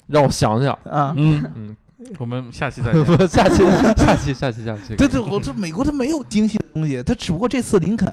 [0.06, 1.14] 让我想想，啊！
[1.18, 1.76] 嗯，嗯，
[2.20, 3.04] 我们下期再见。
[3.04, 3.64] 不，下期
[3.96, 4.96] 下期下期下期。
[4.96, 8.08] 对对，我这美国它没有精细的东西，它只不过这次林肯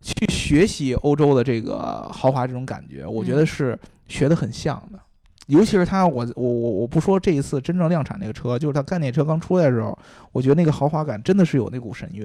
[0.00, 3.78] 去学习欧洲的这个豪华这种感觉，我觉得是
[4.08, 4.98] 学的很像的。
[5.46, 9.98] 尤其是它，我我我我不说这一次真正量产那个车，就是它概念车刚出来的时候，
[10.30, 12.24] 我觉得那个豪华感真的是有那股神韵，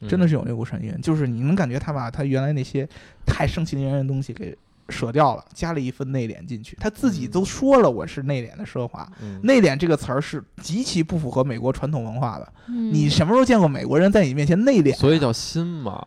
[0.00, 2.88] 嗯真的是有那股神韵，就是你能感觉它把它原来那些
[3.24, 4.56] 太盛气凌人的东西给
[4.92, 6.76] 舍掉了，加了一份内敛进去。
[6.78, 9.08] 他自己都说了，我是内敛的奢华。
[9.22, 12.46] 嗯内敛这个词儿是极其不符合美国传统文化的。
[12.68, 14.94] 嗯你什么时候见过美国人在你面前内敛？
[14.94, 16.04] 所以叫新嘛，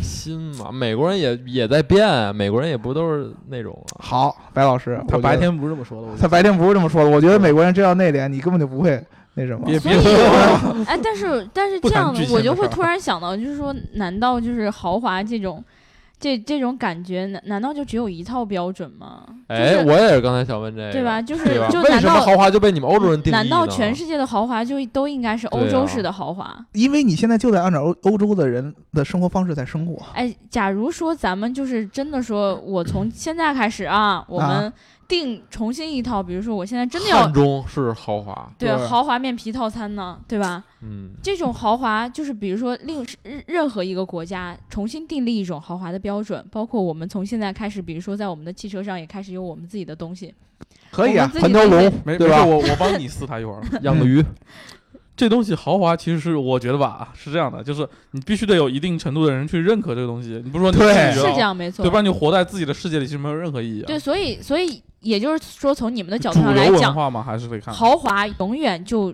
[0.00, 0.70] 新嘛。
[0.70, 4.00] 美国人也也在变，美国人也不都是那种啊。
[4.00, 7.10] 好，白老师，他白天不是这么说的，他白天不是这么说的。
[7.10, 9.04] 我觉得美国人真要内敛，你根本就不会
[9.34, 9.64] 那什么。
[9.66, 15.62] 别别我，哎，但是但是这样我就会突然想到，就是说，难道就是豪华这种，
[16.22, 19.24] 这这种感觉，难难道就只有一套标准吗？
[19.48, 21.20] 哎，就是我也是刚才想问这个，对吧？
[21.20, 21.44] 就是？
[21.68, 23.34] 就难为什么道豪华就被你们欧洲人定义？
[23.34, 26.56] 难道全世界的豪华就都应该是欧洲式的豪华？
[26.74, 30.00] 因为你现在就在按照欧欧洲的人的生活方式在生活。
[30.14, 34.72] 哎，假如说咱们就是真的说，我从现在开始啊，我们
[35.12, 38.50] 定重新一套，比如说我现在真的要汉中是豪华？
[38.58, 40.64] 对豪华面皮套餐呢，对吧？
[40.80, 50.34] 嗯，这种豪华就是比如说另任任何一个国家重新订立一种豪华的标准，包括我们从现在开始，比如说在我们的汽车上也开始有我们自己的东西。
[50.90, 53.62] 可以啊我们，自环条龙对吧我我帮你撕它一会儿。
[53.82, 54.24] 养个鱼，
[55.14, 61.84] 这东西豪华，其实是我觉得吧，是这样的，就是你必须得有一定程度的人去认可这个东西，你不是说对是这样，没错。
[61.84, 63.86] 对，不然你活在自己的世界里，其实没有任何意义、啊。
[63.86, 67.74] 对，所以所以也就是说，从你们的角度上来讲，还是得看。
[67.74, 69.12] 豪华永远就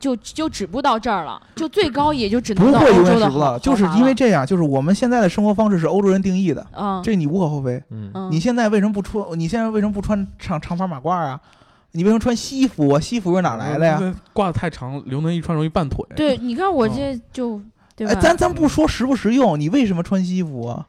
[0.00, 7.80] 就就止步到这儿了，就最高也就只能到欧洲的豪远止不到，就是因为这样，就是我们现在的生活方式是欧洲人定义的，嗯这你无可厚非。
[7.90, 9.24] 嗯，嗯你现在为什么不穿？
[9.38, 11.40] 你现在为什么不穿长长袍马褂啊？
[11.92, 13.00] 你为什么穿西服啊？
[13.00, 13.98] 西服是哪来的呀？
[14.00, 16.04] 那挂的太长，刘能一穿容易绊腿。
[16.14, 17.60] 对，你看我嗯这就
[17.96, 18.12] 对吧？
[18.12, 20.86] 哎，咱咱不说实不实用，你为什么穿西服啊？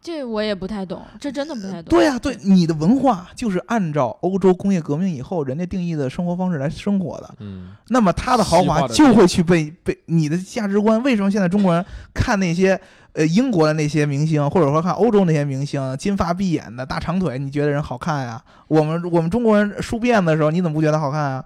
[0.00, 1.84] 这我也不太懂，这真的不太懂。
[1.84, 11.02] 对呀、对，你的文化就是按照欧洲工业革命以后人家定义的生活方式来生活的，嗯，那么他的豪华就会去被被你的价值观。
[11.02, 11.84] 为什么现在中国人
[12.14, 12.80] 看那些
[13.12, 18.42] 呃英国的那些明星，或者说看欧洲那些明星，金发碧眼的大长腿，你觉得人好看呀？
[18.68, 21.44] 我们我们中国人梳辫子的时候，你怎么不觉得好看啊？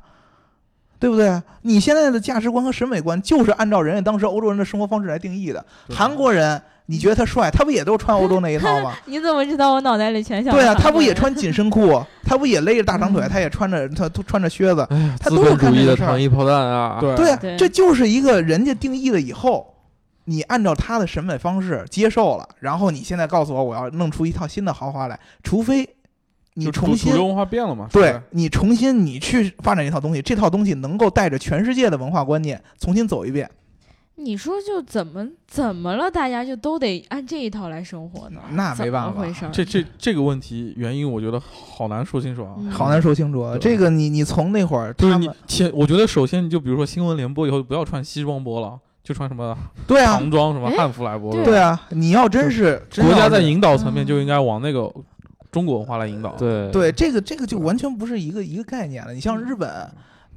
[1.00, 1.42] 对不对？
[1.62, 5.64] 你现在的价值观和审美观就是按照人家当时欧洲人的生活方式来定义的。
[5.88, 6.62] 韩国人，
[6.92, 8.92] 你觉得他帅，他不也都穿欧洲那一套吗？
[9.06, 10.54] 你怎么知道我脑袋里全想？
[10.54, 11.14] 对啊，他不也？
[11.14, 14.86] 穿紧身裤，他不也勒着大长腿，他也穿着他都穿着靴子。
[15.18, 16.98] 他都是资本主义干这个事儿的糖衣炮弹啊！
[17.00, 19.74] 对对啊，这就是一个人家定义了以后，
[20.24, 25.88] 你按照他的审美方式接受了，然后你现在告诉我我要弄出一套新的豪华来，除非
[26.54, 27.86] 你重新文化变了嘛？
[27.90, 33.48] 对你重新你去发展一套东西，这套东西能够带着全世界的文化观念重新走一遍，
[34.24, 36.10] 你说就怎么怎么了？
[36.10, 38.40] 大家就都得按这一套来生活呢？
[38.52, 39.48] 那没办法？
[39.52, 42.54] 这这这个问题原因，我觉得好难说清楚啊。
[42.58, 43.56] 嗯好难说清楚啊。
[43.60, 49.56] 这个你你从那会儿就是你他们前，我觉得首先你就比如说新闻联播以后不要穿西装播了，就穿什么
[49.86, 51.32] 对啊唐装什么哎汉服来播。
[51.32, 54.92] 对对啊，你要真是国家在引导层面嗯就应该往那个
[55.50, 56.30] 中国文化来引导。
[56.36, 59.12] 对对这个这个就完全不是一个一个概念了。
[59.12, 59.68] 你像日本，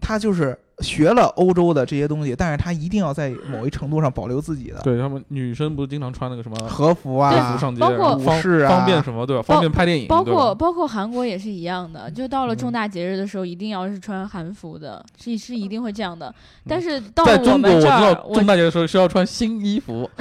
[0.01, 9.41] 他就是学了欧洲的这些东西，但是他一定要在某一程度上保留自己的对他们女生不是经常穿那个什么和服和啊服，上街，包括然后方武士啊方便什么对吧？
[9.41, 16.33] 方便拍电影，包括包括韩国也是一样的，就到了嗯重大节日的时候，一定要是穿韩服的，是是一定会这样的。
[16.67, 20.09] 但是到了我在中国，我知们这儿，道重大节的时候是要穿新衣服，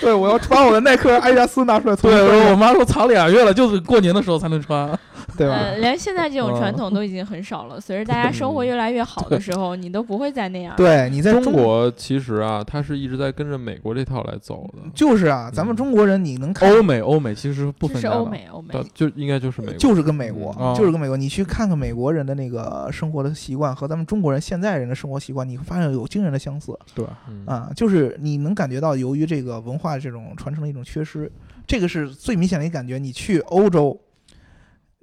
[0.00, 4.96] 对我要把我的耐克、阿迪达斯拿出来，对，我我妈说藏俩月了，就是过年的时候才能穿。
[5.36, 5.54] 对吧？
[5.54, 7.80] 呃，连现在这种嗯传统都已经很少了。
[7.80, 10.74] 随着大家生活越来越好的时候，你都不会再那样。
[10.76, 21.16] 对，你在中国其实啊，它是一直在跟着美国这套来走的，就是啊，咱们中国人你能看欧美欧美其实不分家，欧美欧美，就应该就是美国，就是跟美国，嗯就是跟美国。
[21.16, 27.04] 你去看看美国人的那个生活的习惯和咱们中国人现在人的生活习惯，你会发现有惊人的相似对？
[27.28, 27.70] 嗯啊。
[27.74, 31.30] 就是你能感觉到，由于这个文化这种传承的一种缺失，
[31.66, 32.98] 这个是最明显的一个感觉。
[32.98, 33.98] 你去欧洲，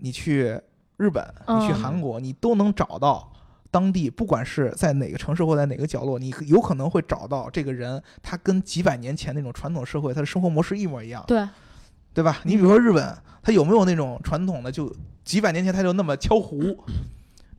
[0.01, 0.59] 你去
[0.97, 3.31] 日本，你去嗯韩国，你都能找到。
[3.71, 11.23] 当地不管是在哪个城市或在哪个角落，你有可能会找到这个人，他跟几百年前那种传统社会他的生活模式一模一样。
[11.25, 11.47] 对，
[12.13, 12.41] 对吧？
[12.43, 14.93] 你比如说日本，他有没有那种传统的，就
[15.23, 16.83] 几百年前他就那么敲壶，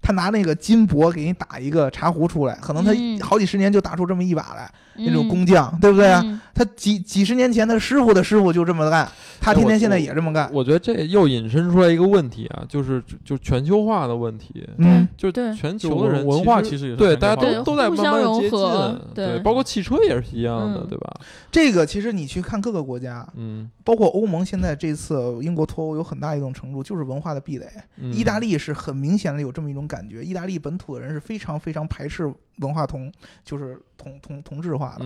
[0.03, 6.23] 他拿那个金箔给你打一个茶壶出来，可能他嗯好几十年就打出这么一把来，那种嗯工匠，对不对啊？
[6.25, 10.51] 嗯他几几十年前他师傅的师傅就这么干，他天天现在也这么干。
[10.53, 21.11] 我觉得这又引申出来一个问题啊，就是就全球化的问题，嗯，就对全球的人文化其其实也是对大家都都在慢慢地接融合近，对对，包括汽车也是一样的，嗯对吧？
[21.51, 27.67] 这个其实你去看各个国家，嗯，包括欧盟，现在这次英国脱欧有很大一种程度就是文化的壁垒。
[27.97, 32.31] 嗯意大利是很明显的有这么一种感觉，意大利本土的人是非常非常排斥
[32.63, 33.13] 文化同，
[33.45, 35.05] 就是同同同质化的。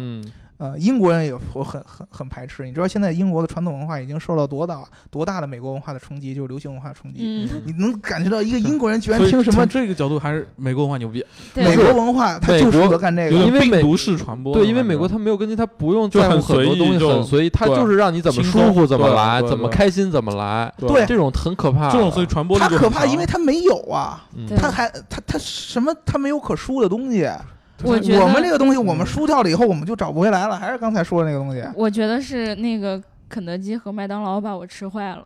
[0.59, 2.65] 呃，英国人也我很很很排斥。
[2.65, 7.19] 你知道现在英国的传统文化已经受到多大多大的美国文化的冲击，就是流行文化冲击。
[7.21, 13.37] 嗯，你能感觉到一个英国人居然听什么这个角度还是美国文化牛逼，美国文化，他就适合干这个。
[13.37, 14.55] 因为美病毒式传播。
[14.55, 21.91] 对，因为美国他没有根据，他不用就很在乎很多东西，就很随意，它就是让你怎么舒服怎么来，怎么开心怎么来，对这种很可怕。
[21.91, 24.25] 这种所以传播力他可怕，就很强因为他没有啊，
[24.57, 27.29] 他还他他什么他没有可输的东西。
[27.87, 30.59] 我觉得我们这个东西，我们嗯输掉了以后，我们就找不回来了。
[30.59, 35.25] 还是刚才说的那个东西，我觉得是那个肯德基和麦当劳把我吃坏了。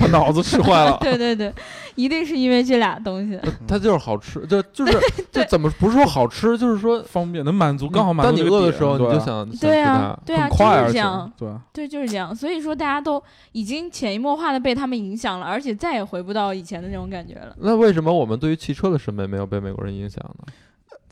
[0.00, 0.96] 把脑子吃坏了。
[1.02, 1.52] 对对对，
[1.94, 3.38] 一定是因为这俩东西。
[3.68, 4.98] 它就是好吃，就就是
[5.30, 11.32] 就怎么不是说好吃，就是说方便能满足，刚好满足当你饿的时候，你就想想对啊吃它，对啊，很快，就是这样。
[11.36, 11.48] 对？
[11.74, 12.34] 对，就是这样。
[12.34, 13.22] 所以说，大家都
[13.52, 17.54] 已经潜移默化的被他们影响了，而且再也回不到以前的那种感觉了。
[17.60, 20.52] 那为什么我们对于汽车的审美没有被美国人影响呢？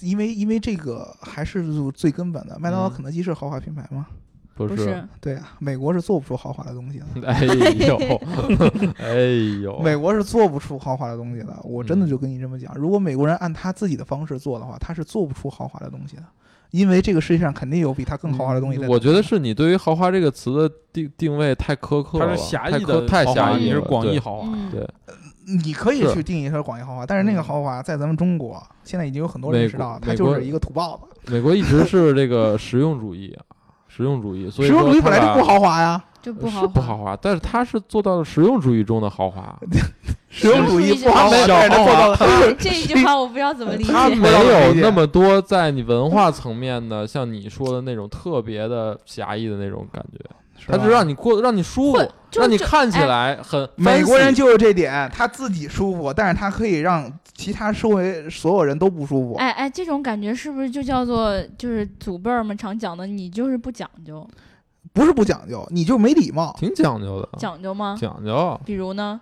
[0.00, 2.58] 因为因为这个还是最根本的。
[2.58, 4.06] 麦当劳、嗯肯德基是豪华品牌吗？
[4.56, 7.06] 不不是，对啊，美国是做不出豪华的东西的。
[7.26, 7.98] 哎呦，
[8.98, 9.14] 哎
[9.62, 16.22] 呦，美国是做不出豪华的东西的，我真的嗯就跟你这么讲，如果美国人按他自己的方式做的话，他是做不出豪华的东西的，
[16.70, 18.86] 因为这个世界上肯定有比他更豪华的东西在。
[18.86, 24.56] 嗯我觉得是你对于豪华这个词的定定位太苛刻了，它是狭义太苛的太狭义了，豪华你是广义豪华。
[25.46, 31.32] 你可以去定义它是广义豪华，但是那个豪华在咱们中国现在已经有很多人美意识到，国美国它就是一个土包子。
[31.32, 33.44] 美国一直是这个 实用主义啊，
[33.88, 36.66] 实用主义，所以实用主义说它把本来就不豪华呀，就不豪华。
[36.68, 36.98] 不豪。
[36.98, 39.58] 华，但是它是做到了实用主义中的豪华，
[40.28, 43.92] 实用主义不豪华，它没有但是它做到了对 这一句话我不知道怎么理解。
[43.92, 50.18] 它没有那么多在你文化层面的，像你说的那种特别的狭义的那种感觉，
[50.66, 59.34] 它吧是让你过，让你舒服让你看起哎来很美国人就是这点，他自己舒服，但是他可以让其他周围所有人都不舒服。
[59.34, 64.26] 哎哎，这种感觉是不是就叫做就是祖辈们常讲的，你就是不讲究，
[64.92, 66.54] 不是不讲究，你就没礼貌。
[66.58, 67.96] 挺讲究的，讲究吗？
[68.00, 68.60] 讲究。
[68.64, 69.20] 比如呢？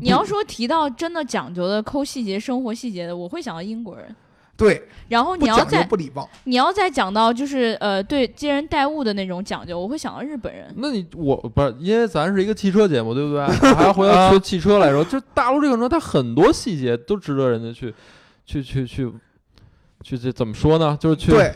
[0.00, 4.14] 你要说提到真的讲究的抠细节、生活细节的，我会想到英国人。
[4.56, 6.28] 对，然后你要再不礼貌。
[6.44, 10.72] 你要再讲到就是呃对接人待物的那种讲究，我会想到日本人。
[10.76, 13.40] 那你我不是因为咱是一个汽车节目，对不对？
[13.70, 17.92] 我还要回到说汽车来说，就大陆这个车，它很多细节都值得人家去
[18.44, 19.12] 去去去
[20.02, 20.96] 去这怎么说呢？
[21.00, 21.52] 就是去对，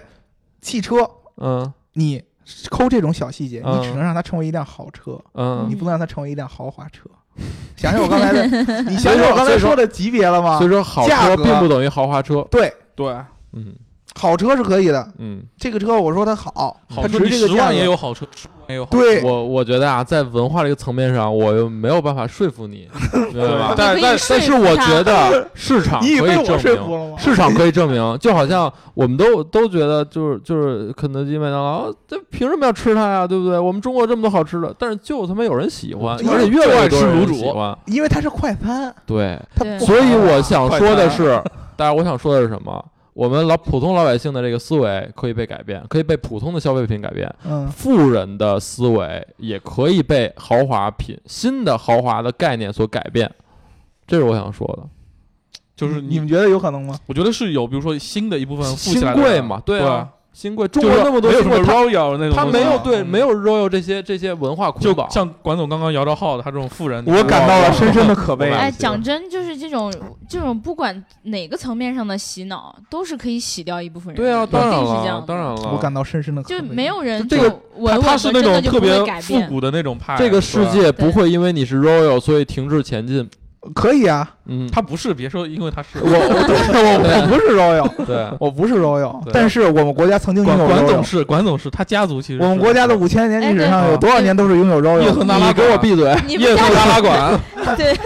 [0.61, 0.97] 汽车
[1.37, 2.23] 嗯你
[2.71, 7.09] 抠这种小细节，嗯你只能让它成为一辆好车，嗯你，不能让它成为一辆豪华车。
[7.77, 10.71] 想想我刚才的，你想想我刚才说的级别了吗所以？
[10.71, 12.41] 说好车并不等于豪华车。
[12.51, 13.15] 对，对，
[13.53, 13.73] 嗯。
[14.19, 17.85] 好车是可以的，嗯，这个车我说它好，它好车值这个价也。
[17.85, 22.89] 有好车，十万也有好车，对，我我觉得啊，在文化这个层面上，我又没有办法说服你，
[23.31, 23.75] 对吧？
[23.77, 27.17] 但但但是我觉得市场你以为我可以证明，说服了吗？
[27.19, 33.27] 市场可以证明，就好像我们都都觉得就是就是肯德基、麦当劳，这凭什么要吃它呀？
[33.27, 33.59] 对不对？
[33.59, 37.35] 我们中国这么多好吃的，但是就他妈有人喜欢，而且越来越多人就爱吃卤煮。
[37.35, 37.77] 喜欢。
[37.85, 39.79] 因为它是快餐，对，对。
[39.81, 41.39] 所以我想说的是，
[41.77, 42.85] 当然我想说的是什么？
[43.13, 47.35] 我们老普通老百姓的这个思维可以被改变，可以被普通的消费品改变。
[47.45, 53.31] 嗯，富人的思维也可以被豪华品、新的豪华的概念所改变，
[54.07, 54.87] 这是我想说的。
[55.75, 56.99] 就是你们觉得有可能吗？
[57.07, 68.55] 我觉得是有，比如说新的一部分富起来的贵嘛，对对啊，新贵，中就是国那么多没有什么新贵，royal 那种东西，它没有对嗯没有 royal 这些这些文化就捆绑，像管总刚刚摇着号的，他这种富人，我感到了深深的可悲我。
[68.55, 69.91] 哎，讲真，就是这种
[70.29, 74.23] 这种不管哪个层面上的洗脑，都是可以洗掉一部分人的。
[74.23, 75.25] 对啊，当然了，定是这样。
[75.27, 76.57] 当然了，我感到深深的可悲。
[76.57, 77.49] 就没有人这个
[77.87, 79.03] 他他是那种特别。
[79.23, 83.27] 复古的那种派，这个世界不会因为你是 royal 所以停滞前进。
[83.75, 86.11] 可以啊，嗯，他不是，别说因为他是我我
[86.79, 91.05] 我我不是 royal，对，我不是 royal，但是我们国家曾经拥有管管总。
[91.05, 95.13] 是管总是他家族其实我们国家的五千年历史上有多少年都是拥有 royal 的？
[95.13, 96.05] 赫那拉你给我闭嘴！
[96.05, 97.41] 叶赫你们家那拉管。
[97.77, 97.97] 对。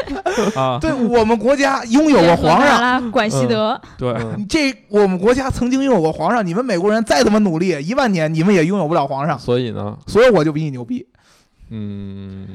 [0.54, 6.46] 啊，对我们国家拥有过皇上，拉管希德，对，嗯这我们国家曾经拥有过皇上。
[6.46, 11.06] 你们美国人再怎么努力，一万年你们也拥有不了皇上，所以呢，所以我就比你牛逼。
[11.71, 12.47] 嗯，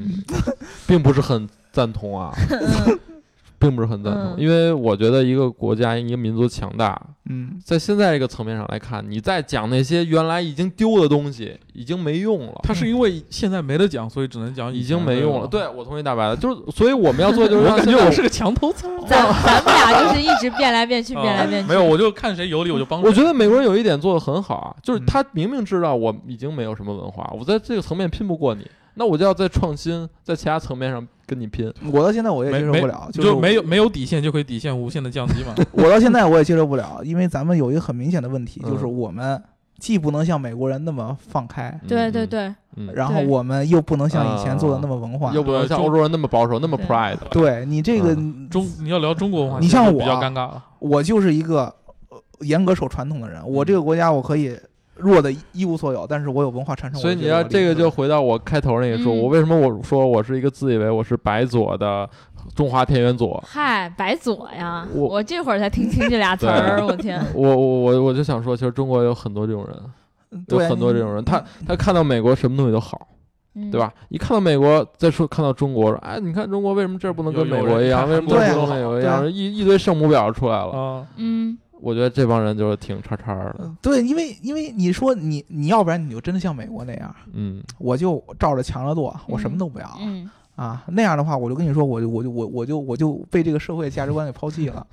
[0.86, 2.98] 并不是很赞同啊，嗯
[3.58, 7.00] 并不是很赞同，嗯因为我觉得一个国家、一个民族强大，
[7.30, 12.60] 嗯，在现在这个层面上来看，你再讲那些原来已经丢的东西，已经没用了。
[12.62, 18.86] 他是因为现在没得讲，所以只能讲已经没用了，对我同意大白的，就是所以我们要做的就是 我让现在感觉我是个墙头草。
[19.08, 21.68] 咱咱们俩就是一直变来变去，变来变去。
[21.68, 23.08] 没有，我就看谁有理我就帮谁。
[23.08, 31.72] 我觉得美国人有一点做的很好啊，就是嗯他明明知道我已经没有什么文化，我在这个层面拼不过你，那我就要在创新，在其他层面上跟你拼。
[31.92, 35.54] 我到现在我也接受不了，就是没有没有底线就可以底线无限的降低嘛。
[35.72, 39.40] 我到现在我也接受不了， 因为咱们有一个很明显的问题，嗯就是我们
[39.78, 45.30] 既不能像美国人那么放开，对对，对，嗯，然后我们又不能像以前做的那么文化。
[45.34, 47.18] 又不能像欧洲人那么保守，那么对 pride。
[47.30, 48.14] 对你这个，
[48.48, 50.64] 中你要聊中国文化，你像我比较我尴尬了。
[50.78, 51.64] 我就是一个
[52.08, 53.46] 呃严格守传统的人。
[53.46, 54.58] 我嗯这个国家我可以
[54.96, 57.00] 弱的一无所有，但是我有文化传承。
[57.00, 62.08] 所以你要这个就回到我开头那个说，嗯我为什么我说我是一个自以为我是白左的
[62.54, 64.86] 中华田园左，嗨，白左呀！
[64.94, 67.20] 我我这会儿才听清这俩词儿，我天！
[67.34, 73.08] 我我我我就想说，其实中国有很多这种人，有很多这种人，他他看到美国什么东西都好，
[73.54, 73.92] 嗯对吧？
[74.10, 78.08] 一看到美国，再说看到中国，说哎，你看中国为什么这儿不能跟美国一样？
[78.08, 79.30] 为什么不能跟美国一样？
[79.30, 80.70] 一一堆圣母婊出来了。
[80.70, 90.84] 啊，嗯，我觉得这帮人就是挺叉叉的，嗯对，因为因为你说你你要不然你就真的像美国那样，嗯我就照着强了做，我什么都不要、嗯，啊。
[90.88, 94.86] 那样的话，我就跟你说，我就我就我我就我就被这个社会价值观给抛弃了。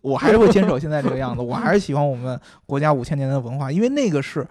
[0.00, 4.46] 我还是会坚守现在这个样子，我还是喜欢我们国家五千年的文化，因为那个是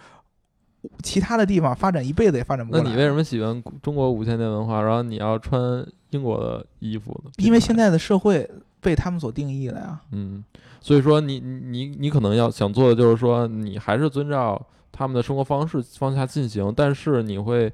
[1.01, 2.83] 其他的地方发展一辈子也发展不过来。
[2.83, 7.31] 那你为什么喜欢中国五千年文化，然后你要穿英国的衣服呢？
[7.37, 8.47] 因为现在的社会
[8.87, 9.99] 被他们所定义了呀。
[10.13, 10.41] 嗯，
[10.79, 17.69] 所以说你你你可能要想做的就是说，你还是遵照他们的生活方式方向进行，但是你会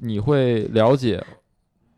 [0.00, 1.24] 你会了解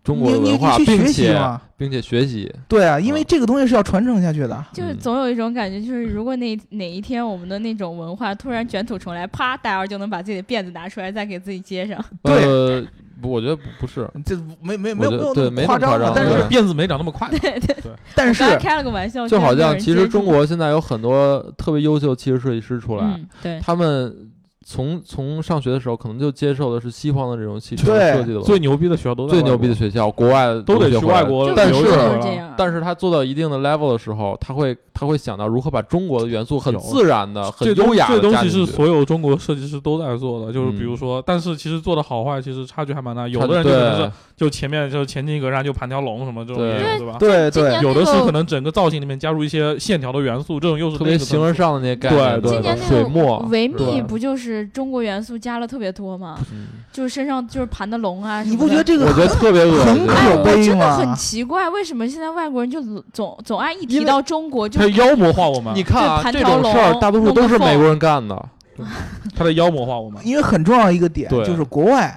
[0.05, 1.34] 中国文化，并且？
[1.76, 2.48] 并且学习。
[2.68, 4.55] 对啊，因为嗯这个东西是要传承下去的。
[4.55, 12.02] 嗯就是总有一种感觉，就是如果哪哪一天我们的那种文化突然卷土重来，啪，大家就能把自己的辫子拿出来，再给自己接上。
[12.22, 12.86] 对
[13.22, 15.11] 我觉得不不是，这没没没有
[15.50, 17.28] 没有夸张但是辫子没长那么快。
[18.14, 24.14] 但是我刚才开了个玩笑，就好像其实中国现在有很多特别优秀的汽车设计师出来，嗯，对，他们
[24.66, 31.74] 从从上学的时候可能就接受的是西方的这种汽车设计的最牛逼的学校都在最牛逼的学校，国外都得去外国但是
[32.56, 38.64] 但是他做到一定的 level 的时候，他会他会想到如何把中国的元素很自然的、很优雅这东西的加进去。
[38.64, 47.16] 是所有中国设计师都在做的，就是比如嗯说，但是其实做的好坏其实差距还蛮大，有的人就可能是就前面就前进一格栅就盘条龙什么这种对也有，对吧？
[47.18, 56.38] 对对有的是那个可能整个造型里面加入一些线条的元素，这种又是特别形而上的那些概念，对对今年那个水墨维密对不就是中国元素加了特别多吗？
[56.52, 59.86] 嗯就是身上就是盘的龙啊什么的，你不觉得这个我觉得特别恶心。
[59.86, 62.80] 很可哎，我悲真的很奇怪，为什么现在外国人就
[63.12, 65.82] 总总爱一提到中国就他妖魔化我们你。
[65.82, 68.40] 看啊，这条龙种事儿大多数都是美国人干的。
[69.36, 70.20] 他在妖魔化我们。
[70.24, 72.16] 因为很重要一个点就是国外，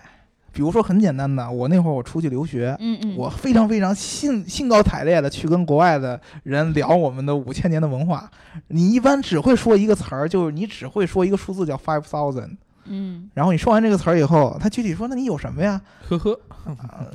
[0.57, 8.27] 比如说很简单的，我那会儿我出去留学，嗯嗯，我非常非常兴兴高采烈的去跟国外的人聊我们的五千年的文化。
[8.69, 12.49] 你一般只会说一个词儿，就是你只会说一个数字叫 five thousand。
[12.89, 15.79] 嗯然后你说完这个词儿以后，他具体说那你有什么呀？
[16.09, 16.39] 呵呵，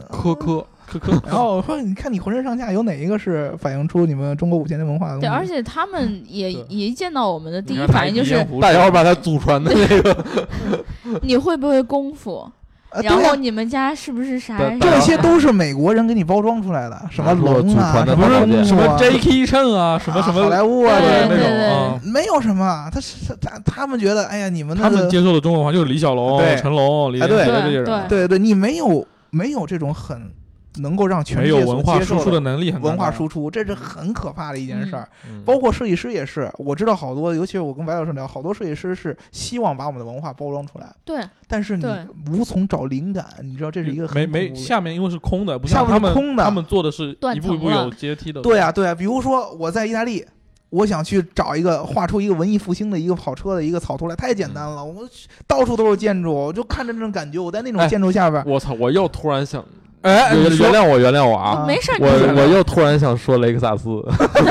[0.09, 5.27] 科科，科科， 然后我说你看你浑身上下有哪一个是反映出你们中国五千年文化的东西？
[5.27, 10.25] 对，而且他们也也一见到我们的第一反应就是大姚 把他祖传的那个，
[11.25, 12.47] 你会不会功夫？
[12.95, 14.59] 呃然后你们家是不是啥？
[14.81, 19.47] 这些都是美国人给你包装出来的，什么龙祖啊，不是什么 J.K.
[19.47, 22.01] 衬啊，什么什么好莱坞啊对这对那种。
[22.03, 30.31] 对没有什么，他是他他们觉得，哎呀，你们，他们接受的中国文化就是李小龙对、成龙、李连杰这些人，对对对，你没有没有这种很
[30.77, 35.09] 能够让全没有世界所文化输出的接受的能力很文化输出，这是很可怕的一件事儿。
[35.29, 41.85] 嗯包括设计师也是，我知道好多，尤其是我跟白老师聊，好多设计师是希望把我们的文化包装出来，对，但是你
[42.31, 48.41] 无从找灵感，你知道这是一个很没没下面因为是空的，不下像他们面空的他们做的是一步一步有阶梯的。
[48.41, 50.25] 对啊，对啊，比如说我在意大利，
[50.71, 54.83] 我想去找一个画出一个文艺复兴的一个跑车的一个草图来，太简单了。
[54.83, 55.07] 我
[55.47, 58.75] 到处都是建筑，我就看着那种感觉，我在那种哎建筑下边，我操！
[58.79, 59.63] 我又突然想，
[60.03, 61.63] 哎，原你原谅我，原谅我啊！
[61.63, 64.03] 啊没事我我又突然想说雷克萨斯，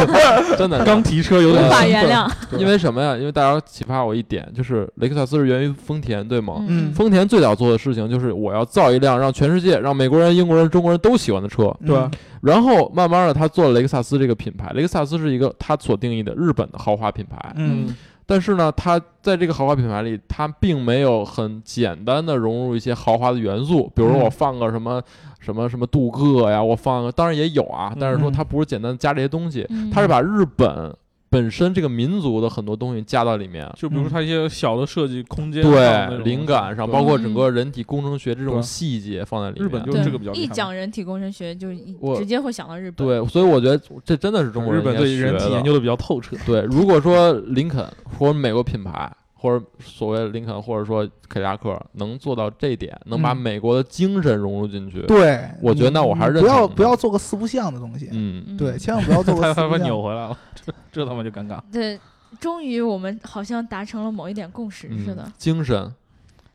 [0.57, 2.31] 真的刚提车有点无法兴奋原谅。
[2.57, 3.17] 因为什么呀？
[3.17, 6.63] 因为大家启发我一点，就是雷克萨斯是源于丰田，对吗？
[6.67, 11.63] 嗯丰田最早做的事情就是我要造一辆让全世界、让美国人、英国人、中国人都喜欢的车。
[11.81, 12.09] 嗯对吧？
[12.41, 14.71] 然后慢慢的，他做了雷克萨斯这个品牌。
[14.73, 17.95] 雷克萨斯是一个他所定义的日本的豪华品牌，嗯
[18.25, 25.01] 但是呢，它在这个豪华品牌里，它并没有很简单的融入一些豪华的元素，比如说嗯我放个什么、
[25.41, 30.95] 什么什么镀铬呀，我放个当然也有啊，但是说嗯它不是简单地加这些东西，嗯它是把日本
[31.29, 33.65] 本身这个民族的很多东西加到里面。
[33.75, 39.65] 就比如说它一些小的设计空间对灵感上，包括整个人体工程学这种细节放在里面。
[39.65, 43.07] 日本就对这个比较一讲人体工程学，就一我直接会想到日本。
[43.07, 46.35] 对，所以我觉得这真的是中国日本人应该学对人体研究的比较透彻。
[46.45, 47.83] 对，如果说林肯
[48.19, 49.09] 或者美国品牌，
[49.41, 59.87] 或者所谓林肯，或者说凯迪拉克能做到这一点，能把嗯美国的精神融入进去，对，我觉得那我还是认不要不要做个四不像的东西，嗯，嗯对，千万不要做个他他把四不像。
[59.87, 61.59] 扭回来了，这这他妈就尴尬。
[61.71, 61.99] 对，
[62.39, 65.27] 终于我们好像达成了某一点共识嗯似的。
[65.39, 65.91] 精神，对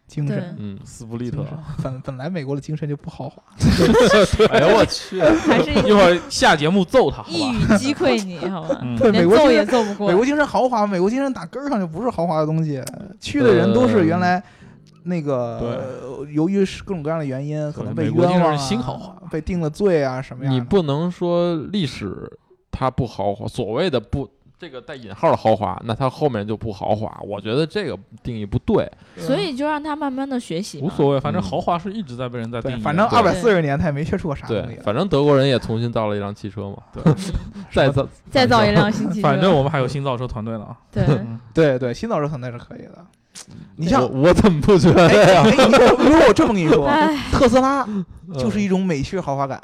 [0.07, 1.45] 精神，嗯，斯布利特
[1.83, 3.43] 本本来美国的精神就不豪华，
[4.51, 7.51] 哎呦我去，还是一会儿下节目揍他，好一？
[7.51, 8.81] 语击溃你， 好吧？
[8.99, 10.15] 揍国精神也揍不过美。
[10.15, 12.81] 国精神豪华，美国精神打根儿上就不是豪华的东西，
[13.21, 14.41] 去的人都是原来
[15.03, 20.59] 那个，呃由于是各种各样的原因，可能被冤枉啊，新豪华被定了罪啊什么样的。
[20.59, 22.31] 你不能说历史
[22.71, 24.31] 它不豪华，所谓的不。
[24.59, 27.15] 这个带引号的豪华，那它后面就不豪华。
[27.23, 28.91] 我觉得这个定义不对。
[29.19, 30.81] 所以就让他慢慢的学习。
[30.81, 34.81] 无所谓，反正嗯豪华是一直在被人在定，义反正二百四十年他也没缺出过啥东对西，。
[34.83, 37.15] 反正德国人也重新造了一辆汽车嘛，对，
[37.73, 39.29] 再造 再造一辆新汽车。
[39.29, 40.77] 反正我们还有新造车团队呢啊。
[40.91, 43.05] 对，嗯对对，新造车团队是可以的。
[43.77, 45.45] 你像我，怎么不觉得哎呀？
[45.45, 48.03] 如果我这么跟你说，哎，特斯拉嗯
[48.39, 49.63] 就是一种美式豪华感，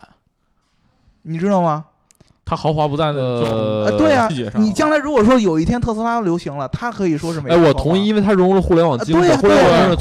[1.23, 1.87] 你知道吗？
[2.53, 9.97] 它豪华不在呃呃，对啊细节，上你将来如果说有一天特斯拉流行了，它可以说是美哎，我同意，因为它融入了互联网精神，啊对呀互联网对呀精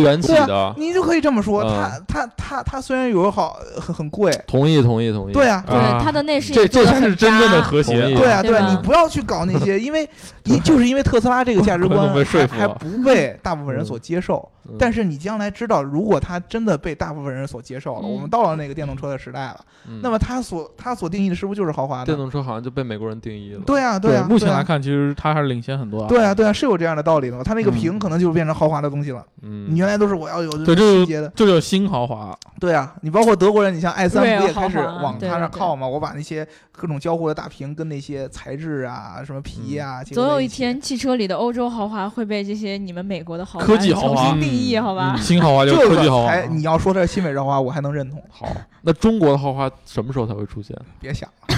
[0.00, 0.74] 神从美的。
[0.76, 2.02] 你就可以这么说，嗯。
[2.08, 5.32] 它它它它虽然有好很很贵，同意，同意，同意。
[5.32, 7.94] 对啊，对啊它的内饰这这才是真正的和谐。
[8.16, 10.08] 对啊，对啊，你不要去搞那些， 因为
[10.42, 12.12] 你就是因为特斯拉这个价值观
[12.48, 14.36] 还不被大部分人所接受。
[14.68, 14.74] 嗯。
[14.76, 18.12] 但是你将来知道，如果它真的被大部分人所接受了，嗯。
[18.12, 20.00] 我们到了那个电动车的时代了，嗯。
[20.02, 22.06] 那么它所它所定义的是不是就是豪华的？
[22.06, 23.60] 电动车好像就被美国人定义了。
[23.66, 26.08] 对啊，啊，对啊目前来看，其实它还是领先很多啊。
[26.08, 27.42] 对啊，对啊，是有这样的道理的嘛。
[27.44, 29.24] 它那个嗯屏可能就是变成豪华的东西了。
[29.42, 32.36] 嗯，你原来都是我要有对，这就细节的，这就是新豪华。
[32.60, 35.86] 对啊，你包括德国人，你像 i 三对不也开始往它对对上靠嘛？
[35.86, 45.16] 我把那些各种交互的大屏跟那些材质啊、什么皮啊，总有一天，汽车里的欧洲豪华会被这些你们美国的豪华科技豪华重新定义，好吧？
[45.16, 46.34] 新豪华就是科技豪华。
[46.42, 48.22] 你要说它是新美式豪华，我还能认同。
[48.30, 48.46] 好，
[48.82, 50.76] 那中国的豪华什么时候才会出现？
[51.00, 51.56] 别想了，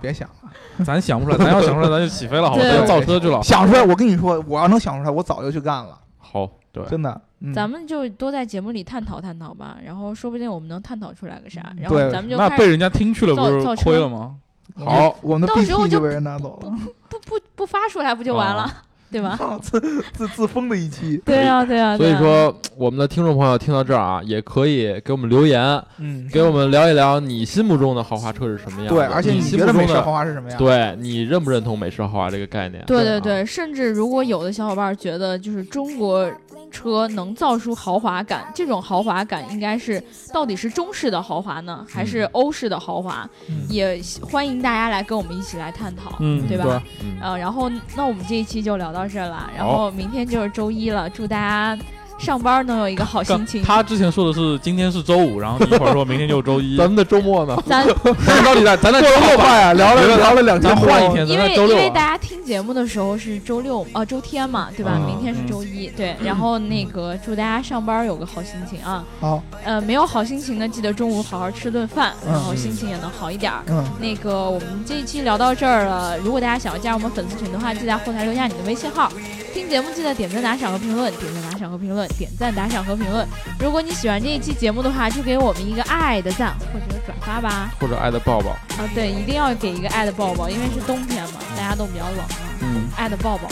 [0.00, 2.62] 别想了，咱想不出来，咱要想出来，咱就起飞了，好吧？
[2.62, 3.42] 对造车去了。
[3.42, 7.20] 想出来，我跟你说，我要能想出来，我早就去干了，好，对，真的。
[7.42, 14.36] 嗯咱们就多在节目里探讨探讨吧，然后说不定我们能探讨出来个啥，然后对咱们就开始那被人家听去了，不是造造车亏了吗？
[14.76, 16.70] 好，我们的到时候 BP 就被人拿走了。
[17.08, 18.70] 不不不发出来不就完了？
[19.10, 19.38] 对吧？
[19.62, 19.80] 自
[20.12, 21.96] 自自封的一期，对啊，对啊。
[21.96, 25.60] 所以说，我们的听众朋友听到这儿啊，也可以给我们留言，
[25.98, 28.94] 嗯，给我们聊一聊你心目中的豪华车是什么样的。
[28.94, 32.80] 对，而且你你觉得美式心目中的豪华是什么样？，对你认不认同美式豪华这个概念？
[32.82, 36.30] 啊对对对，甚至如果有的小伙伴觉得，就是中国
[36.70, 40.02] 车能造出豪华感，这种豪华感应该是
[40.32, 43.28] 到底是中式的豪华呢，还是欧式的豪华？
[43.48, 46.64] 嗯也欢迎大家来跟我们一起来探讨，嗯对吧？
[46.64, 51.78] 对嗯，呃，然后那我们这一期就聊到这了，然后明天就是周一了，祝大家
[52.20, 53.62] 上班能有一个好心情。
[53.62, 57.56] 他之前说的是今天是周五，然后你一会儿说明天就是周一，咱们的周末呢？
[57.66, 57.86] 咱
[58.26, 61.80] 咱到底在咱在过得好快啊，聊了聊了两咱天，换一天，咱因为在周六啊。
[61.80, 64.92] 因为大家听节目的时候是周六呃周天嘛，对吧？
[64.96, 66.14] 嗯明天是周一，对。
[66.22, 69.02] 然后那个祝大家上班有个好心情啊。
[69.18, 73.62] 好，呃，没有好心情的，记得中午好好吃顿饭，嗯然后心情也能好一点儿。
[73.68, 76.18] 嗯，那个，我们这一期聊到这儿了。
[76.18, 79.10] 如果大家想要加入我们粉丝群的话，记得在后台留下你的微信号。
[79.52, 83.26] 听节目记得点赞、打赏和评论，点赞、打赏和评论，点赞、打赏和评论。
[83.58, 87.72] 如果你喜欢这一期节目的话，就给我们一个爱的赞或者转发吧。
[87.80, 88.50] 或者爱的抱抱。
[88.50, 92.28] 啊，对，一定要给一个爱的抱抱，因为是冬天嘛，大家都比较冷啊。
[92.60, 93.48] 嗯，爱的抱抱，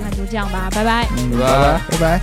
[0.00, 1.06] 那就这样吧，拜拜。
[1.18, 1.80] 嗯拜拜。
[1.90, 2.20] 拜拜。